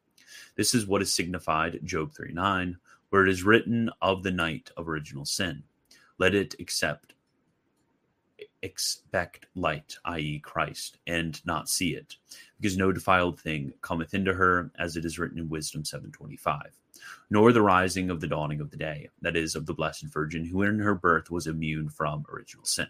This 0.55 0.73
is 0.73 0.87
what 0.87 1.01
is 1.01 1.13
signified, 1.13 1.79
Job 1.83 2.13
39, 2.13 2.77
where 3.09 3.23
it 3.23 3.29
is 3.29 3.43
written 3.43 3.89
of 4.01 4.23
the 4.23 4.31
night 4.31 4.71
of 4.77 4.87
original 4.89 5.25
sin. 5.25 5.63
Let 6.17 6.33
it 6.33 6.55
accept 6.59 7.13
expect 8.61 9.47
light, 9.55 9.95
i.e., 10.05 10.39
Christ, 10.39 10.97
and 11.07 11.43
not 11.45 11.69
see 11.69 11.95
it, 11.95 12.15
because 12.59 12.77
no 12.77 12.91
defiled 12.91 13.39
thing 13.39 13.73
cometh 13.81 14.13
into 14.13 14.33
her, 14.33 14.71
as 14.79 14.97
it 14.97 15.05
is 15.05 15.19
written 15.19 15.39
in 15.39 15.49
Wisdom 15.49 15.85
725, 15.85 16.77
nor 17.29 17.51
the 17.51 17.61
rising 17.61 18.09
of 18.09 18.19
the 18.19 18.27
dawning 18.27 18.61
of 18.61 18.71
the 18.71 18.77
day, 18.77 19.09
that 19.21 19.35
is, 19.35 19.55
of 19.55 19.65
the 19.65 19.73
Blessed 19.73 20.05
Virgin, 20.05 20.45
who 20.45 20.63
in 20.63 20.79
her 20.79 20.95
birth 20.95 21.29
was 21.29 21.47
immune 21.47 21.89
from 21.89 22.25
original 22.31 22.65
sin. 22.65 22.87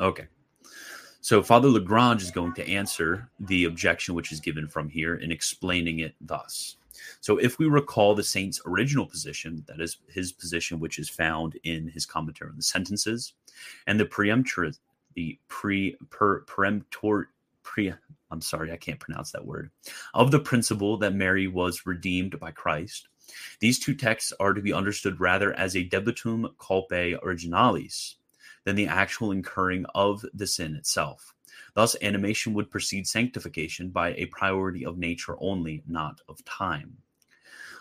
Okay. 0.00 0.28
So 1.28 1.42
Father 1.42 1.68
Lagrange 1.68 2.22
is 2.22 2.30
going 2.30 2.54
to 2.54 2.66
answer 2.66 3.28
the 3.38 3.66
objection 3.66 4.14
which 4.14 4.32
is 4.32 4.40
given 4.40 4.66
from 4.66 4.88
here 4.88 5.14
in 5.14 5.30
explaining 5.30 5.98
it 5.98 6.14
thus. 6.22 6.76
So 7.20 7.36
if 7.36 7.58
we 7.58 7.66
recall 7.66 8.14
the 8.14 8.24
saint's 8.24 8.62
original 8.64 9.04
position, 9.04 9.62
that 9.68 9.78
is 9.78 9.98
his 10.08 10.32
position 10.32 10.80
which 10.80 10.98
is 10.98 11.10
found 11.10 11.58
in 11.64 11.88
his 11.88 12.06
commentary 12.06 12.50
on 12.50 12.56
the 12.56 12.62
sentences, 12.62 13.34
and 13.86 14.00
the 14.00 14.06
preemptor 14.06 14.74
the 15.12 15.38
pre 15.48 15.98
per 16.08 16.46
peremptor 16.46 17.26
pre 17.62 17.92
I'm 18.30 18.40
sorry, 18.40 18.72
I 18.72 18.78
can't 18.78 18.98
pronounce 18.98 19.30
that 19.32 19.44
word, 19.44 19.70
of 20.14 20.30
the 20.30 20.40
principle 20.40 20.96
that 20.96 21.12
Mary 21.12 21.46
was 21.46 21.84
redeemed 21.84 22.40
by 22.40 22.52
Christ. 22.52 23.06
These 23.60 23.80
two 23.80 23.94
texts 23.94 24.32
are 24.40 24.54
to 24.54 24.62
be 24.62 24.72
understood 24.72 25.20
rather 25.20 25.52
as 25.52 25.76
a 25.76 25.84
debitum 25.84 26.54
culpae 26.58 27.18
originalis, 27.22 28.14
than 28.64 28.76
the 28.76 28.86
actual 28.86 29.32
incurring 29.32 29.84
of 29.94 30.24
the 30.34 30.46
sin 30.46 30.74
itself. 30.74 31.34
Thus, 31.74 31.96
animation 32.02 32.54
would 32.54 32.70
precede 32.70 33.06
sanctification 33.06 33.90
by 33.90 34.14
a 34.14 34.26
priority 34.26 34.84
of 34.84 34.98
nature 34.98 35.36
only, 35.40 35.82
not 35.86 36.20
of 36.28 36.44
time. 36.44 36.98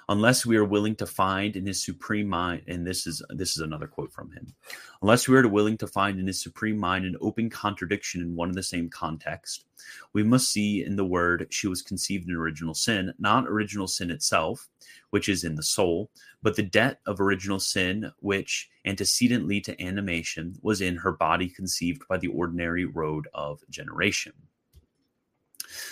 Unless 0.09 0.45
we 0.45 0.55
are 0.55 0.63
willing 0.63 0.95
to 0.95 1.05
find 1.05 1.57
in 1.57 1.65
his 1.65 1.83
supreme 1.83 2.27
mind, 2.27 2.61
and 2.67 2.87
this 2.87 3.05
is 3.05 3.21
this 3.29 3.57
is 3.57 3.61
another 3.61 3.87
quote 3.87 4.13
from 4.13 4.31
him. 4.31 4.55
Unless 5.01 5.27
we 5.27 5.35
are 5.35 5.47
willing 5.47 5.77
to 5.79 5.87
find 5.87 6.17
in 6.17 6.27
his 6.27 6.41
supreme 6.41 6.77
mind 6.77 7.03
an 7.03 7.17
open 7.19 7.49
contradiction 7.49 8.21
in 8.21 8.33
one 8.33 8.47
and 8.47 8.57
the 8.57 8.63
same 8.63 8.89
context, 8.89 9.65
we 10.13 10.23
must 10.23 10.49
see 10.49 10.81
in 10.81 10.95
the 10.95 11.03
word 11.03 11.47
she 11.49 11.67
was 11.67 11.81
conceived 11.81 12.29
in 12.29 12.35
original 12.35 12.73
sin, 12.73 13.13
not 13.19 13.47
original 13.47 13.87
sin 13.87 14.09
itself, 14.09 14.69
which 15.09 15.27
is 15.27 15.43
in 15.43 15.55
the 15.55 15.63
soul, 15.63 16.09
but 16.41 16.55
the 16.55 16.63
debt 16.63 17.01
of 17.05 17.19
original 17.19 17.59
sin, 17.59 18.09
which 18.19 18.69
antecedently 18.85 19.59
to 19.59 19.81
animation 19.81 20.57
was 20.61 20.79
in 20.79 20.95
her 20.95 21.11
body 21.11 21.49
conceived 21.49 22.01
by 22.07 22.17
the 22.17 22.27
ordinary 22.27 22.85
road 22.85 23.27
of 23.33 23.59
generation. 23.69 24.31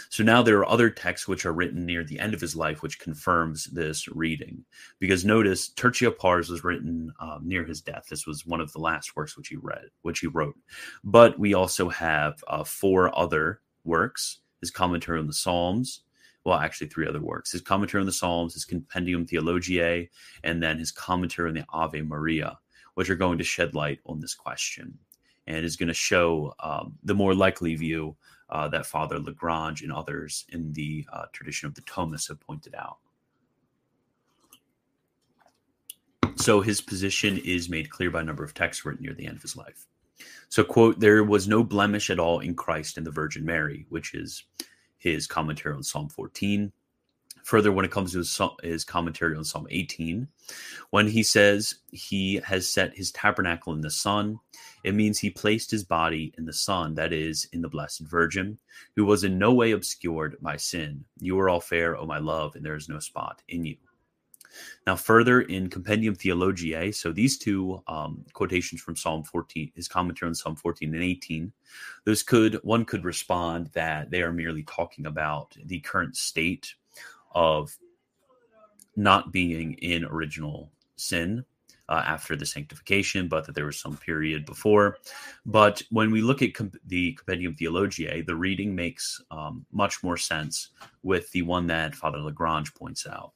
So 0.10 0.24
now 0.24 0.42
there 0.42 0.58
are 0.60 0.70
other 0.70 0.90
texts 0.90 1.28
which 1.28 1.46
are 1.46 1.54
written 1.54 1.86
near 1.86 2.04
the 2.04 2.20
end 2.20 2.34
of 2.34 2.42
his 2.42 2.56
life, 2.56 2.82
which 2.82 3.00
confirms 3.00 3.66
this 3.66 4.08
reading. 4.08 4.66
Because 5.00 5.26
notice, 5.26 5.70
Tertia 5.70 6.16
Pars 6.16 6.50
was 6.50 6.64
written 6.64 7.12
um, 7.20 7.42
near 7.44 7.64
his 7.64 7.82
death. 7.82 8.06
This 8.10 8.26
was 8.26 8.46
one 8.46 8.62
of 8.62 8.72
the 8.74 8.80
last 8.80 9.16
works 9.16 9.38
which 9.38 9.50
he 9.50 9.58
read, 9.58 9.86
which 10.02 10.20
he 10.20 10.28
wrote. 10.28 10.56
But 11.04 11.40
we 11.40 11.54
also 11.54 11.90
have 11.90 12.44
uh, 12.48 12.64
four 12.64 13.18
other 13.18 13.62
works: 13.84 14.40
his 14.62 14.72
commentary 14.72 15.20
on 15.20 15.28
the 15.28 15.34
Psalms, 15.34 16.02
well, 16.46 16.60
actually 16.60 16.88
three 16.88 17.08
other 17.08 17.22
works 17.22 17.52
his 17.52 17.62
commentary 17.62 18.02
on 18.02 18.06
the 18.06 18.12
Psalms, 18.12 18.54
his 18.54 18.66
Compendium 18.66 19.26
Theologiae, 19.26 20.10
and 20.44 20.62
then 20.62 20.78
his 20.78 20.92
commentary 20.92 21.50
on 21.50 21.56
the 21.56 21.66
Ave 21.74 22.02
Maria, 22.04 22.58
which 22.94 23.10
are 23.10 23.16
going 23.16 23.38
to 23.40 23.44
shed 23.44 23.74
light 23.74 24.00
on 24.06 24.20
this 24.20 24.36
question 24.36 24.98
and 25.48 25.66
is 25.66 25.76
going 25.76 25.88
to 25.88 25.94
show 25.94 26.54
um, 26.60 26.98
the 27.04 27.14
more 27.14 27.36
likely 27.36 27.76
view 27.76 28.16
uh, 28.50 28.68
that 28.70 28.86
Father 28.86 29.20
Lagrange 29.20 29.82
and 29.82 29.92
others 29.92 30.46
in 30.50 30.74
the 30.74 31.06
uh, 31.12 31.26
tradition 31.34 31.68
of 31.68 31.76
the 31.76 31.82
Thomists 31.82 32.28
have 32.28 32.40
pointed 32.40 32.76
out. 32.76 32.98
So 36.36 36.62
his 36.62 36.82
position 36.82 37.38
is 37.44 37.70
made 37.70 37.90
clear 37.90 38.12
by 38.12 38.22
a 38.22 38.24
number 38.24 38.44
of 38.44 38.54
texts 38.54 38.86
written 38.86 39.04
near 39.04 39.14
the 39.14 39.26
end 39.26 39.38
of 39.38 39.42
his 39.42 39.56
life. 39.56 39.88
So, 40.50 40.64
quote, 40.64 41.00
there 41.00 41.24
was 41.24 41.48
no 41.48 41.64
blemish 41.64 42.10
at 42.10 42.20
all 42.20 42.40
in 42.40 42.56
Christ 42.56 42.98
and 42.98 43.06
the 43.06 43.12
Virgin 43.12 43.46
Mary, 43.46 43.86
which 43.90 44.14
is 44.14 44.44
his 44.98 45.28
commentary 45.28 45.76
on 45.76 45.84
Psalm 45.84 46.10
14. 46.10 46.72
Further, 47.46 47.72
when 47.72 47.86
it 47.86 47.92
comes 47.92 48.12
to 48.12 48.18
his, 48.18 48.42
his 48.64 48.84
commentary 48.84 49.38
on 49.38 49.44
Psalm 49.44 49.68
18, 49.70 50.28
when 50.90 51.08
he 51.08 51.22
says 51.22 51.76
he 51.92 52.42
has 52.44 52.68
set 52.68 52.98
his 52.98 53.12
tabernacle 53.12 53.72
in 53.74 53.82
the 53.82 53.92
sun, 53.92 54.40
it 54.84 54.96
means 54.96 55.20
he 55.20 55.30
placed 55.30 55.70
his 55.70 55.84
body 55.84 56.34
in 56.40 56.46
the 56.46 56.54
sun, 56.54 56.96
that 56.96 57.14
is, 57.14 57.48
in 57.54 57.62
the 57.62 57.70
Blessed 57.70 58.02
Virgin, 58.02 58.58
who 58.96 59.06
was 59.06 59.24
in 59.24 59.38
no 59.38 59.54
way 59.54 59.74
obscured 59.74 60.38
by 60.42 60.58
sin. 60.58 61.06
You 61.20 61.40
are 61.40 61.48
all 61.48 61.62
fair, 61.62 61.96
O 61.96 62.08
my 62.08 62.18
love, 62.18 62.56
and 62.56 62.66
there 62.66 62.76
is 62.76 62.90
no 62.90 62.98
spot 62.98 63.44
in 63.48 63.64
you. 63.64 63.78
Now, 64.88 64.96
further 64.96 65.42
in 65.42 65.70
Compendium 65.70 66.16
Theologiae, 66.16 66.92
so 66.94 67.12
these 67.12 67.38
two 67.38 67.84
um, 67.88 68.26
quotations 68.34 68.82
from 68.82 68.96
Psalm 68.96 69.24
14, 69.24 69.72
his 69.76 69.88
commentary 69.88 70.30
on 70.30 70.36
Psalm 70.36 70.56
14 70.56 70.96
and 70.96 71.04
18, 71.04 71.54
those 72.06 72.24
could 72.24 72.56
one 72.64 72.86
could 72.86 73.06
respond 73.06 73.70
that 73.74 74.10
they 74.10 74.24
are 74.24 74.34
merely 74.34 74.64
talking 74.64 75.06
about 75.06 75.56
the 75.64 75.80
current 75.82 76.16
state 76.16 76.74
of 77.36 77.78
not 78.96 79.32
being 79.32 79.74
in 79.74 80.06
original 80.06 80.72
sin 80.96 81.46
uh, 81.90 82.04
after 82.06 82.36
the 82.36 82.46
sanctification, 82.46 83.28
but 83.28 83.46
that 83.46 83.54
there 83.54 83.66
was 83.66 83.80
some 83.80 83.98
period 83.98 84.46
before. 84.46 84.98
But 85.46 85.84
when 85.92 86.12
we 86.12 86.22
look 86.22 86.42
at 86.42 86.54
comp- 86.54 86.78
the 86.88 87.14
Compendium 87.14 87.56
Theologiae, 87.56 88.24
the 88.24 88.36
reading 88.36 88.74
makes 88.74 89.22
um, 89.30 89.66
much 89.72 90.04
more 90.04 90.18
sense 90.18 90.70
with 91.04 91.30
the 91.32 91.44
one 91.44 91.68
that 91.68 91.96
Father 91.96 92.20
Lagrange 92.20 92.74
points 92.74 93.06
out. 93.06 93.34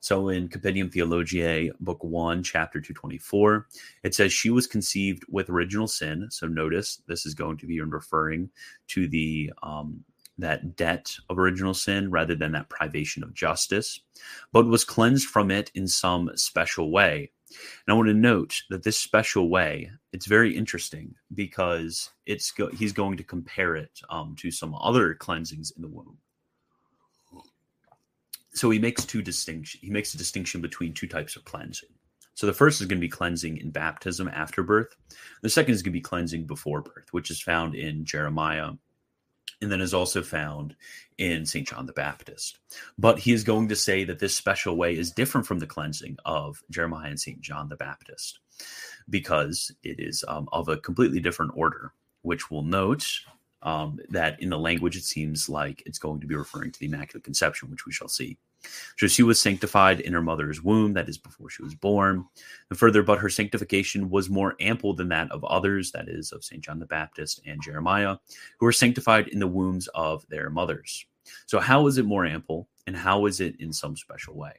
So 0.00 0.28
in 0.28 0.48
Compendium 0.48 0.90
Theologiae, 0.90 1.70
Book 1.80 2.02
1, 2.02 2.42
Chapter 2.42 2.80
224, 2.80 3.68
it 4.02 4.14
says 4.14 4.32
she 4.32 4.50
was 4.50 4.66
conceived 4.66 5.24
with 5.28 5.48
original 5.48 5.86
sin. 5.86 6.26
So 6.30 6.46
notice 6.46 7.00
this 7.06 7.24
is 7.24 7.34
going 7.34 7.56
to 7.58 7.66
be 7.66 7.80
referring 7.80 8.50
to 8.88 9.08
the 9.08 9.52
um, 9.62 10.04
that 10.38 10.76
debt 10.76 11.14
of 11.28 11.38
original 11.38 11.74
sin 11.74 12.10
rather 12.10 12.34
than 12.34 12.52
that 12.52 12.68
privation 12.68 13.22
of 13.22 13.34
justice, 13.34 14.00
but 14.52 14.66
was 14.66 14.84
cleansed 14.84 15.28
from 15.28 15.50
it 15.50 15.70
in 15.74 15.86
some 15.86 16.30
special 16.34 16.90
way. 16.90 17.30
And 17.86 17.92
I 17.92 17.96
want 17.96 18.08
to 18.08 18.14
note 18.14 18.62
that 18.70 18.82
this 18.82 18.98
special 18.98 19.50
way, 19.50 19.90
it's 20.12 20.26
very 20.26 20.56
interesting 20.56 21.14
because 21.34 22.10
it's 22.26 22.50
go- 22.50 22.70
he's 22.70 22.92
going 22.92 23.16
to 23.18 23.24
compare 23.24 23.76
it 23.76 24.00
um, 24.08 24.34
to 24.38 24.50
some 24.50 24.74
other 24.74 25.14
cleansings 25.14 25.72
in 25.76 25.82
the 25.82 25.88
womb. 25.88 26.18
So 28.54 28.70
he 28.70 28.78
makes 28.78 29.04
two 29.04 29.22
distinction. 29.22 29.80
He 29.82 29.90
makes 29.90 30.14
a 30.14 30.18
distinction 30.18 30.60
between 30.60 30.92
two 30.92 31.08
types 31.08 31.36
of 31.36 31.44
cleansing. 31.44 31.88
So 32.34 32.46
the 32.46 32.52
first 32.52 32.80
is 32.80 32.86
going 32.86 32.98
to 32.98 33.06
be 33.06 33.08
cleansing 33.08 33.58
in 33.58 33.70
baptism 33.70 34.28
after 34.28 34.62
birth. 34.62 34.96
The 35.42 35.50
second 35.50 35.74
is 35.74 35.82
going 35.82 35.92
to 35.92 35.98
be 35.98 36.02
cleansing 36.02 36.46
before 36.46 36.82
birth, 36.82 37.12
which 37.12 37.30
is 37.30 37.40
found 37.40 37.74
in 37.74 38.04
Jeremiah 38.04 38.72
and 39.62 39.70
then 39.70 39.80
is 39.80 39.94
also 39.94 40.22
found 40.22 40.74
in 41.18 41.46
St. 41.46 41.66
John 41.66 41.86
the 41.86 41.92
Baptist. 41.92 42.58
But 42.98 43.20
he 43.20 43.32
is 43.32 43.44
going 43.44 43.68
to 43.68 43.76
say 43.76 44.04
that 44.04 44.18
this 44.18 44.34
special 44.34 44.76
way 44.76 44.96
is 44.96 45.10
different 45.10 45.46
from 45.46 45.60
the 45.60 45.66
cleansing 45.66 46.18
of 46.24 46.62
Jeremiah 46.70 47.10
and 47.10 47.20
St. 47.20 47.40
John 47.40 47.68
the 47.68 47.76
Baptist 47.76 48.40
because 49.08 49.72
it 49.82 50.00
is 50.00 50.24
um, 50.28 50.48
of 50.52 50.68
a 50.68 50.76
completely 50.76 51.20
different 51.20 51.52
order, 51.54 51.92
which 52.22 52.50
we'll 52.50 52.62
note 52.62 53.06
um, 53.62 54.00
that 54.10 54.40
in 54.40 54.50
the 54.50 54.58
language 54.58 54.96
it 54.96 55.04
seems 55.04 55.48
like 55.48 55.82
it's 55.86 55.98
going 55.98 56.20
to 56.20 56.26
be 56.26 56.34
referring 56.34 56.72
to 56.72 56.80
the 56.80 56.86
Immaculate 56.86 57.24
Conception, 57.24 57.70
which 57.70 57.86
we 57.86 57.92
shall 57.92 58.08
see. 58.08 58.36
So 58.96 59.06
she 59.06 59.22
was 59.22 59.40
sanctified 59.40 60.00
in 60.00 60.12
her 60.12 60.22
mother's 60.22 60.62
womb, 60.62 60.92
that 60.94 61.08
is 61.08 61.18
before 61.18 61.50
she 61.50 61.62
was 61.62 61.74
born. 61.74 62.24
And 62.70 62.78
further, 62.78 63.02
but 63.02 63.18
her 63.18 63.28
sanctification 63.28 64.10
was 64.10 64.30
more 64.30 64.56
ample 64.60 64.94
than 64.94 65.08
that 65.08 65.30
of 65.30 65.44
others, 65.44 65.92
that 65.92 66.08
is 66.08 66.32
of 66.32 66.44
St. 66.44 66.62
John 66.62 66.78
the 66.78 66.86
Baptist 66.86 67.40
and 67.46 67.62
Jeremiah, 67.62 68.16
who 68.58 68.66
were 68.66 68.72
sanctified 68.72 69.28
in 69.28 69.38
the 69.38 69.46
wombs 69.46 69.88
of 69.94 70.26
their 70.28 70.50
mothers. 70.50 71.04
So, 71.46 71.60
how 71.60 71.86
is 71.86 71.98
it 71.98 72.04
more 72.04 72.26
ample, 72.26 72.68
and 72.86 72.96
how 72.96 73.26
is 73.26 73.40
it 73.40 73.60
in 73.60 73.72
some 73.72 73.96
special 73.96 74.36
way? 74.36 74.54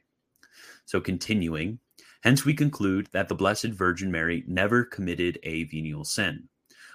So, 0.85 1.01
continuing, 1.01 1.79
hence 2.21 2.45
we 2.45 2.53
conclude 2.53 3.09
that 3.11 3.27
the 3.27 3.35
Blessed 3.35 3.67
Virgin 3.67 4.11
Mary 4.11 4.43
never 4.47 4.83
committed 4.83 5.39
a 5.43 5.65
venial 5.65 6.05
sin 6.05 6.47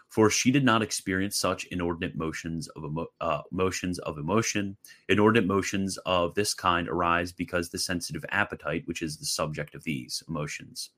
for 0.09 0.31
she 0.31 0.51
did 0.51 0.65
not 0.65 0.83
experience 0.83 1.37
such 1.37 1.65
inordinate 1.67 2.17
motions 2.17 2.69
of 2.69 2.85
emo- 2.85 3.09
uh, 3.21 3.43
motions 3.51 3.99
of 4.01 4.19
emotion. 4.19 4.77
Inordinate 5.09 5.47
motions 5.47 5.99
of 6.07 6.35
this 6.35 6.55
kind 6.55 6.89
arise 6.89 7.33
because 7.33 7.69
the 7.69 7.79
sensitive 7.79 8.25
appetite, 8.31 8.83
which 8.87 9.03
is 9.03 9.17
the 9.17 9.27
subject 9.27 9.75
of 9.75 9.85
these 9.85 10.23
emotions, 10.29 10.91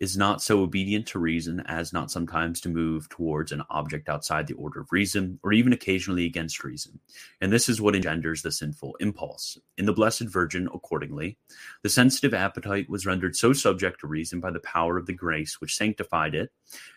is 0.00 0.16
not 0.16 0.40
so 0.40 0.60
obedient 0.60 1.06
to 1.08 1.18
reason 1.18 1.60
as 1.66 1.92
not 1.92 2.10
sometimes 2.10 2.60
to 2.60 2.68
move 2.68 3.08
towards 3.08 3.52
an 3.52 3.62
object 3.70 4.08
outside 4.08 4.46
the 4.46 4.54
order 4.54 4.80
of 4.80 4.92
reason, 4.92 5.38
or 5.42 5.52
even 5.52 5.72
occasionally 5.72 6.24
against 6.24 6.62
reason. 6.64 6.98
And 7.40 7.52
this 7.52 7.68
is 7.68 7.80
what 7.80 7.96
engenders 7.96 8.42
the 8.42 8.52
sinful 8.52 8.96
impulse. 9.00 9.58
In 9.76 9.86
the 9.86 9.92
Blessed 9.92 10.22
Virgin, 10.22 10.68
accordingly, 10.72 11.36
the 11.82 11.88
sensitive 11.88 12.34
appetite 12.34 12.88
was 12.88 13.06
rendered 13.06 13.34
so 13.34 13.52
subject 13.52 14.00
to 14.00 14.06
reason 14.06 14.40
by 14.40 14.50
the 14.50 14.60
power 14.60 14.96
of 14.96 15.06
the 15.06 15.12
grace 15.12 15.60
which 15.60 15.76
sanctified 15.76 16.34
it, 16.34 16.50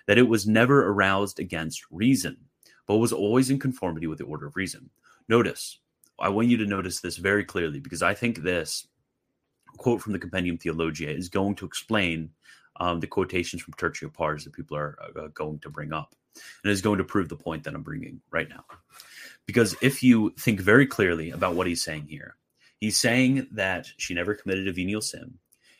that 0.06 0.18
it 0.18 0.28
was 0.28 0.48
never 0.48 0.88
aroused 0.88 1.40
against 1.40 1.86
reason, 1.90 2.38
but 2.86 2.98
was 2.98 3.14
always 3.14 3.50
in 3.50 3.60
conformity 3.60 4.08
with 4.08 4.20
the 4.20 4.26
order 4.26 4.46
of 4.46 4.56
reason. 4.56 4.90
Notice, 5.28 5.80
I 6.20 6.30
want 6.30 6.50
you 6.50 6.58
to 6.58 6.66
notice 6.66 7.00
this 7.00 7.18
very 7.18 7.44
clearly 7.44 7.80
because 7.80 8.04
I 8.04 8.14
think 8.14 8.40
this 8.40 8.88
quote 9.78 10.02
from 10.02 10.14
the 10.14 10.20
Compendium 10.20 10.58
Theologiae 10.58 11.16
is 11.16 11.30
going 11.30 11.56
to 11.56 11.66
explain 11.66 12.30
um, 12.78 13.00
the 13.00 13.08
quotations 13.08 13.62
from 13.62 13.74
Tertio 13.74 14.14
Pars 14.14 14.44
that 14.44 14.54
people 14.54 14.78
are 14.78 14.98
uh, 15.18 15.28
going 15.34 15.60
to 15.60 15.70
bring 15.70 15.94
up, 15.94 16.16
and 16.64 16.72
is 16.72 16.82
going 16.82 16.98
to 16.98 17.04
prove 17.04 17.30
the 17.30 17.36
point 17.36 17.64
that 17.64 17.74
I'm 17.74 17.84
bringing 17.84 18.22
right 18.32 18.50
now. 18.50 18.66
Because 19.46 19.76
if 19.82 20.02
you 20.04 20.34
think 20.40 20.60
very 20.60 20.86
clearly 20.86 21.32
about 21.32 21.56
what 21.56 21.68
he's 21.68 21.84
saying 21.84 22.08
here, 22.08 22.36
he's 22.80 22.98
saying 22.98 23.48
that 23.52 23.88
she 23.98 24.14
never 24.14 24.34
committed 24.34 24.68
a 24.68 24.74
venial 24.74 25.02
sin, 25.02 25.34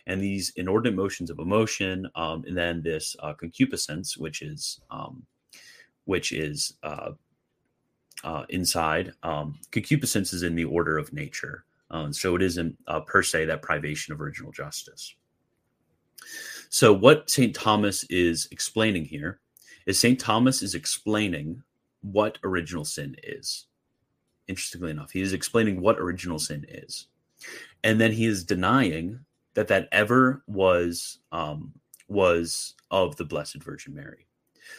and 0.08 0.22
these 0.22 0.52
inordinate 0.56 0.96
motions 0.96 1.30
of 1.30 1.40
emotion, 1.40 2.10
um, 2.16 2.44
and 2.48 2.58
then 2.58 2.82
this 2.82 3.16
uh, 3.20 3.34
concupiscence, 3.34 4.18
which 4.18 4.42
is 4.42 4.82
um, 4.90 5.24
which 6.06 6.32
is 6.32 6.74
uh, 6.84 7.12
uh, 8.24 8.46
inside. 8.50 9.14
Um, 9.24 9.60
concupiscence 9.72 10.34
is 10.34 10.44
in 10.44 10.56
the 10.56 10.66
order 10.66 10.98
of 10.98 11.14
nature, 11.14 11.66
um, 11.92 12.12
so 12.14 12.36
it 12.36 12.42
isn't 12.42 12.78
uh, 12.88 13.02
per 13.02 13.24
se 13.24 13.46
that 13.46 13.62
privation 13.62 14.14
of 14.14 14.22
original 14.22 14.52
justice. 14.52 15.16
So, 16.74 16.94
what 16.94 17.30
St. 17.30 17.54
Thomas 17.54 18.06
is 18.06 18.48
explaining 18.50 19.04
here 19.04 19.42
is 19.86 20.00
St. 20.00 20.18
Thomas 20.18 20.62
is 20.62 20.74
explaining 20.74 21.62
what 22.00 22.38
original 22.46 22.86
sin 22.86 23.18
is. 23.24 23.66
Interestingly 24.48 24.90
enough, 24.90 25.12
he 25.12 25.20
is 25.20 25.34
explaining 25.34 25.82
what 25.82 26.00
original 26.00 26.40
sin 26.40 26.66
is. 26.70 27.08
And 27.84 28.00
then 28.00 28.14
he 28.14 28.26
is 28.26 28.46
denying 28.46 29.20
that 29.54 29.68
that 29.68 29.90
ever 29.92 30.44
was 30.48 31.20
um, 31.34 31.74
was 32.08 32.76
of 32.90 33.18
the 33.18 33.26
Blessed 33.26 33.62
Virgin 33.62 33.94
Mary. 33.94 34.26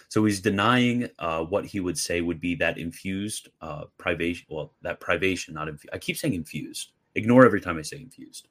So 0.08 0.24
he's 0.24 0.40
denying 0.40 1.10
uh, 1.18 1.44
what 1.44 1.66
he 1.66 1.80
would 1.80 1.98
say 1.98 2.22
would 2.22 2.40
be 2.40 2.54
that 2.54 2.78
infused 2.78 3.50
uh, 3.60 3.84
privation. 3.98 4.46
Well, 4.48 4.72
that 4.80 5.00
privation, 5.00 5.52
not 5.52 5.68
inf- 5.68 5.84
I 5.92 5.98
keep 5.98 6.16
saying 6.16 6.32
infused. 6.32 6.92
Ignore 7.16 7.44
every 7.44 7.60
time 7.60 7.76
I 7.76 7.82
say 7.82 7.98
infused, 7.98 8.48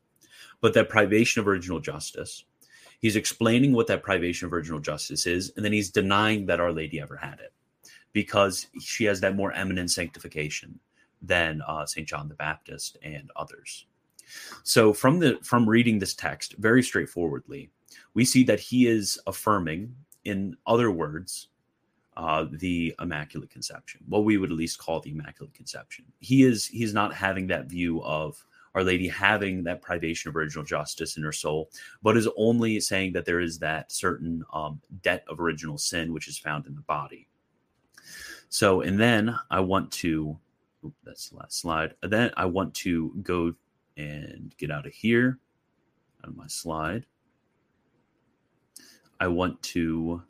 but 0.62 0.76
that 0.76 0.90
privation 0.90 1.40
of 1.40 1.48
original 1.48 1.80
justice 1.80 2.46
He's 3.02 3.16
explaining 3.16 3.74
what 3.74 3.88
that 3.88 4.04
privation 4.04 4.46
of 4.46 4.54
original 4.54 4.80
justice 4.80 5.26
is, 5.26 5.52
and 5.56 5.66
then 5.66 5.74
he's 5.74 5.90
denying 5.90 6.46
that 6.46 6.60
Our 6.60 6.72
Lady 6.72 7.02
ever 7.02 7.16
had 7.16 7.40
it 7.40 7.52
because 8.14 8.68
she 8.80 9.06
has 9.06 9.20
that 9.22 9.36
more 9.36 9.52
eminent 9.54 9.90
sanctification 9.90 10.80
than 11.22 11.62
uh, 11.68 11.86
St. 11.86 12.08
John 12.08 12.28
the 12.28 12.36
Baptist 12.36 12.98
and 13.04 13.32
others. 13.36 13.88
So 14.64 14.94
from 14.94 15.20
the 15.20 15.40
from 15.44 15.68
reading 15.68 16.00
this 16.00 16.14
text 16.14 16.56
very 16.58 16.84
straightforwardly, 16.84 17.70
we 18.14 18.24
see 18.24 18.44
that 18.46 18.60
he 18.60 18.88
is 18.88 19.20
affirming, 19.28 19.94
in 20.24 20.56
other 20.66 20.92
words, 20.92 21.48
uh, 22.18 22.46
the 22.52 22.94
Immaculate 23.02 23.50
Conception, 23.50 24.02
what 24.08 24.26
we 24.26 24.38
would 24.38 24.52
at 24.52 24.58
least 24.58 24.78
call 24.78 25.00
the 25.00 25.12
Immaculate 25.12 25.54
Conception. 25.54 26.06
He 26.20 26.44
is 26.44 26.66
he's 26.66 26.94
not 26.94 27.14
having 27.14 27.48
that 27.48 27.66
view 27.66 28.02
of 28.04 28.44
our 28.76 28.84
Lady 28.84 29.08
having 29.08 29.64
that 29.64 29.82
privation 29.82 30.30
of 30.30 30.36
original 30.36 30.64
justice 30.64 31.18
in 31.18 31.24
her 31.24 31.32
soul, 31.32 31.70
but 32.02 32.18
is 32.18 32.30
only 32.38 32.80
saying 32.80 33.14
that 33.14 33.26
there 33.26 33.40
is 33.40 33.60
that 33.60 33.92
certain 33.92 34.44
um, 34.54 34.82
debt 35.02 35.24
of 35.28 35.40
original 35.40 35.78
sin 35.78 36.14
which 36.14 36.28
is 36.28 36.38
found 36.38 36.66
in 36.68 36.76
the 36.76 36.82
body. 36.82 37.28
So, 38.50 38.82
and 38.82 39.00
then 39.00 39.38
I 39.50 39.60
want 39.60 39.92
to, 39.94 40.38
that's 41.04 41.30
the 41.30 41.38
last 41.38 41.60
slide. 41.60 41.96
And 42.04 42.12
then 42.12 42.32
I 42.38 42.46
want 42.46 42.74
to 42.76 43.14
go 43.24 43.54
and 43.98 44.54
get 44.58 44.72
out 44.72 44.86
of 44.86 44.94
here 44.94 45.40
out 46.24 46.30
of 46.30 46.38
my 46.38 46.48
slide. 46.48 47.06
I 49.20 49.28
want 49.28 49.62
to 49.64 50.22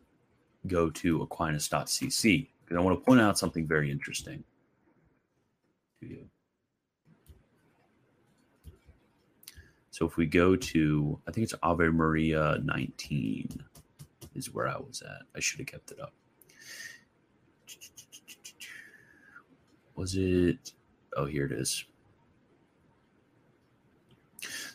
go 0.68 0.90
to 0.90 1.22
aquinas.cc 1.22 2.50
because 2.64 2.78
I 2.78 2.82
want 2.82 3.00
to 3.00 3.06
point 3.06 3.22
out 3.22 3.38
something 3.38 3.68
very 3.68 3.92
interesting 3.92 4.44
to 6.00 6.08
you. 6.08 6.30
So 10.02 10.08
if 10.08 10.18
we 10.18 10.26
go 10.26 10.56
to, 10.56 11.20
I 11.28 11.32
think 11.32 11.44
it's 11.44 11.54
Ave 11.62 11.90
Maria 11.90 12.58
19 12.64 13.64
is 14.34 14.52
where 14.52 14.68
I 14.68 14.78
was 14.78 15.04
at. 15.04 15.28
I 15.36 15.40
should 15.40 15.60
have 15.60 15.68
kept 15.68 15.92
it 15.92 16.00
up. 16.00 16.12
Was 19.94 20.16
it? 20.16 20.74
Oh, 21.16 21.26
here 21.26 21.46
it 21.46 21.52
is. 21.52 21.86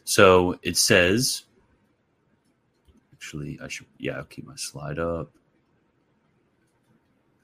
So 0.05 0.61
it 0.63 0.77
says, 0.77 1.43
actually, 3.13 3.59
I 3.61 3.67
should, 3.67 3.87
yeah, 3.99 4.19
I'll 4.19 4.25
keep 4.27 4.47
my 4.47 4.55
slide 4.55 5.01
up. 5.01 5.33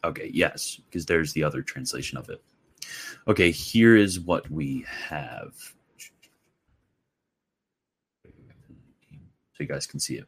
Okay, 0.04 0.30
yes, 0.32 0.80
because 0.88 1.04
there's 1.06 1.32
the 1.32 1.42
other 1.42 1.62
translation 1.62 2.16
of 2.16 2.28
it. 2.28 2.44
Okay, 3.26 3.50
here 3.50 3.96
is 3.96 4.20
what 4.20 4.48
we 4.52 4.86
have. 5.08 5.52
You 9.62 9.68
guys 9.68 9.86
can 9.86 10.00
see 10.00 10.16
it. 10.16 10.26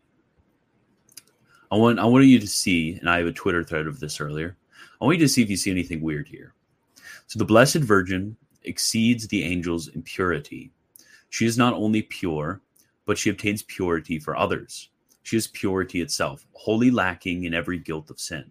I 1.70 1.76
want 1.76 1.98
I 1.98 2.04
want 2.04 2.24
you 2.26 2.38
to 2.38 2.46
see, 2.46 2.94
and 2.94 3.10
I 3.10 3.18
have 3.18 3.26
a 3.26 3.32
Twitter 3.32 3.64
thread 3.64 3.86
of 3.86 4.00
this 4.00 4.20
earlier. 4.20 4.56
I 5.00 5.04
want 5.04 5.18
you 5.18 5.26
to 5.26 5.28
see 5.28 5.42
if 5.42 5.50
you 5.50 5.56
see 5.56 5.70
anything 5.70 6.00
weird 6.00 6.28
here. 6.28 6.54
So 7.26 7.38
the 7.38 7.44
Blessed 7.44 7.78
Virgin 7.78 8.36
exceeds 8.62 9.26
the 9.28 9.44
angels 9.44 9.88
in 9.88 10.02
purity. 10.02 10.70
She 11.30 11.46
is 11.46 11.58
not 11.58 11.74
only 11.74 12.02
pure, 12.02 12.60
but 13.06 13.18
she 13.18 13.30
obtains 13.30 13.62
purity 13.62 14.18
for 14.18 14.36
others. 14.36 14.88
She 15.22 15.36
is 15.36 15.48
purity 15.48 16.00
itself, 16.00 16.46
wholly 16.52 16.90
lacking 16.90 17.44
in 17.44 17.54
every 17.54 17.78
guilt 17.78 18.10
of 18.10 18.20
sin. 18.20 18.50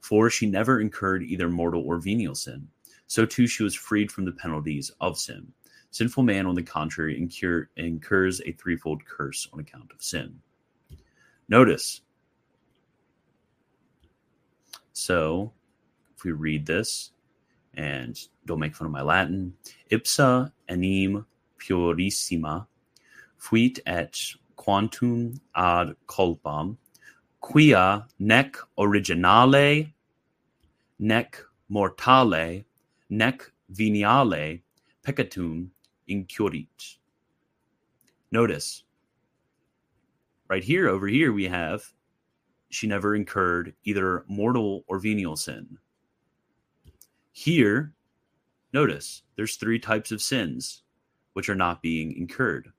For 0.00 0.28
she 0.28 0.46
never 0.46 0.80
incurred 0.80 1.22
either 1.22 1.48
mortal 1.48 1.82
or 1.86 1.98
venial 1.98 2.34
sin. 2.34 2.68
So 3.06 3.26
too 3.26 3.46
she 3.46 3.62
was 3.62 3.74
freed 3.74 4.10
from 4.10 4.24
the 4.24 4.32
penalties 4.32 4.90
of 5.00 5.18
sin. 5.18 5.52
Sinful 5.92 6.22
man, 6.22 6.46
on 6.46 6.54
the 6.54 6.62
contrary, 6.62 7.18
incur, 7.18 7.68
incurs 7.76 8.40
a 8.46 8.52
threefold 8.52 9.04
curse 9.04 9.48
on 9.52 9.60
account 9.60 9.90
of 9.92 10.02
sin. 10.02 10.40
Notice. 11.48 12.02
So, 14.92 15.52
if 16.16 16.22
we 16.24 16.32
read 16.32 16.66
this, 16.66 17.10
and 17.74 18.18
don't 18.46 18.60
make 18.60 18.74
fun 18.74 18.86
of 18.86 18.92
my 18.92 19.02
Latin, 19.02 19.54
ipsa 19.90 20.52
enim 20.68 21.26
purissima 21.58 22.66
fuit 23.36 23.80
et 23.86 24.16
quantum 24.56 25.40
ad 25.56 25.96
culpam, 26.06 26.78
quia 27.40 28.06
nec 28.18 28.56
originale, 28.78 29.92
nec 30.98 31.44
mortale, 31.68 32.64
nec 33.08 33.52
veniale 33.72 34.60
peccatum 35.04 35.68
incurrit. 36.10 36.96
Notice, 38.32 38.84
right 40.48 40.64
here, 40.64 40.88
over 40.88 41.06
here, 41.06 41.32
we 41.32 41.44
have 41.44 41.84
she 42.70 42.86
never 42.86 43.14
incurred 43.14 43.74
either 43.84 44.24
mortal 44.28 44.84
or 44.86 44.98
venial 44.98 45.36
sin. 45.36 45.78
Here, 47.32 47.92
notice 48.72 49.22
there's 49.36 49.56
three 49.56 49.78
types 49.78 50.12
of 50.12 50.22
sins 50.22 50.82
which 51.32 51.48
are 51.48 51.54
not 51.54 51.82
being 51.82 52.16
incurred. 52.16 52.72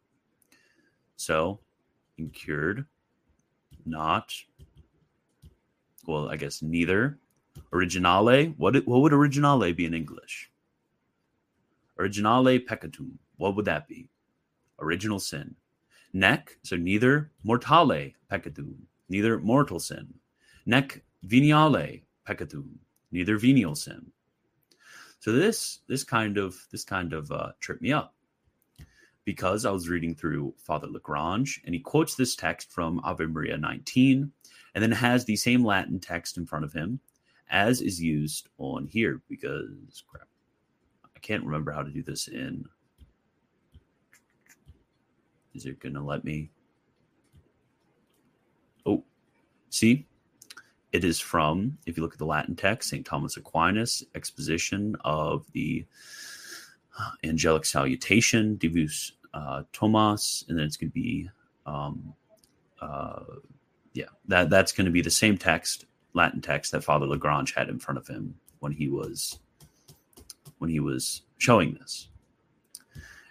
So, 1.17 1.59
incurred, 2.17 2.85
not, 3.85 4.33
well, 6.07 6.29
I 6.29 6.37
guess 6.37 6.61
neither. 6.61 7.19
Originale, 7.73 8.53
what, 8.57 8.75
what 8.87 9.01
would 9.01 9.13
originale 9.13 9.75
be 9.75 9.85
in 9.85 9.93
English? 9.93 10.49
Originale 11.99 12.65
peccatum. 12.65 13.11
What 13.41 13.55
would 13.55 13.65
that 13.65 13.87
be? 13.87 14.07
Original 14.79 15.19
sin. 15.19 15.55
Nec, 16.13 16.59
so 16.61 16.75
neither 16.75 17.31
mortale 17.43 18.11
peccatum, 18.31 18.75
neither 19.09 19.39
mortal 19.39 19.79
sin. 19.79 20.13
Nec 20.67 21.03
veniale 21.25 22.03
peccatum, 22.27 22.67
neither 23.11 23.39
venial 23.39 23.73
sin. 23.73 24.11
So 25.21 25.31
this 25.31 25.79
this 25.87 26.03
kind 26.03 26.37
of 26.37 26.55
this 26.71 26.83
kind 26.83 27.13
of 27.13 27.31
uh, 27.31 27.53
tripped 27.59 27.81
me 27.81 27.91
up 27.91 28.13
because 29.25 29.65
I 29.65 29.71
was 29.71 29.89
reading 29.89 30.13
through 30.13 30.53
Father 30.59 30.87
Lagrange 30.87 31.61
and 31.65 31.73
he 31.73 31.81
quotes 31.81 32.13
this 32.13 32.35
text 32.35 32.71
from 32.71 33.01
Ave 33.03 33.25
Maria 33.25 33.57
19 33.57 34.31
and 34.75 34.83
then 34.83 34.91
has 34.91 35.25
the 35.25 35.35
same 35.35 35.65
Latin 35.65 35.99
text 35.99 36.37
in 36.37 36.45
front 36.45 36.63
of 36.63 36.73
him 36.73 36.99
as 37.49 37.81
is 37.81 37.99
used 37.99 38.49
on 38.59 38.85
here 38.85 39.19
because 39.27 40.03
crap 40.07 40.27
I 41.03 41.19
can't 41.21 41.43
remember 41.43 41.71
how 41.71 41.81
to 41.81 41.89
do 41.89 42.03
this 42.03 42.27
in. 42.27 42.65
Is 45.53 45.65
it 45.65 45.79
going 45.79 45.95
to 45.95 46.01
let 46.01 46.23
me? 46.23 46.49
Oh, 48.85 49.03
see, 49.69 50.07
it 50.91 51.03
is 51.03 51.19
from, 51.19 51.77
if 51.85 51.95
you 51.95 52.03
look 52.03 52.13
at 52.13 52.19
the 52.19 52.25
Latin 52.25 52.55
text, 52.55 52.89
St. 52.89 53.05
Thomas 53.05 53.37
Aquinas, 53.37 54.03
exposition 54.13 54.95
of 55.05 55.45
the 55.53 55.85
uh, 56.99 57.11
angelic 57.23 57.65
salutation, 57.65 58.57
Divus 58.57 59.11
uh, 59.33 59.63
Thomas, 59.71 60.43
and 60.47 60.57
then 60.57 60.65
it's 60.65 60.77
going 60.77 60.89
to 60.89 60.93
be, 60.93 61.29
um, 61.65 62.13
uh, 62.81 63.23
yeah, 63.93 64.05
that 64.27 64.49
that's 64.49 64.71
going 64.71 64.85
to 64.85 64.91
be 64.91 65.01
the 65.01 65.09
same 65.09 65.37
text, 65.37 65.85
Latin 66.13 66.41
text 66.41 66.73
that 66.73 66.83
Father 66.83 67.05
Lagrange 67.05 67.53
had 67.53 67.69
in 67.69 67.79
front 67.79 67.97
of 67.97 68.07
him 68.07 68.35
when 68.59 68.71
he 68.71 68.89
was 68.89 69.39
when 70.57 70.69
he 70.69 70.79
was 70.79 71.23
showing 71.37 71.73
this. 71.73 72.09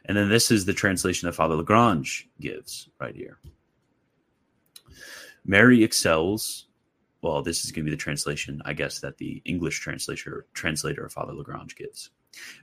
And 0.07 0.17
then 0.17 0.29
this 0.29 0.51
is 0.51 0.65
the 0.65 0.73
translation 0.73 1.27
that 1.27 1.35
Father 1.35 1.55
Lagrange 1.55 2.29
gives 2.41 2.89
right 2.99 3.15
here. 3.15 3.39
Mary 5.45 5.83
excels. 5.83 6.67
Well, 7.23 7.43
this 7.43 7.65
is 7.65 7.73
going 7.73 7.85
to 7.85 7.91
be 7.91 7.95
the 7.95 8.01
translation, 8.01 8.63
I 8.65 8.73
guess, 8.73 9.01
that 9.01 9.19
the 9.19 9.43
English 9.45 9.81
translator 9.81 10.47
translator 10.55 11.05
of 11.05 11.13
Father 11.13 11.35
Lagrange 11.35 11.77
gives. 11.77 12.11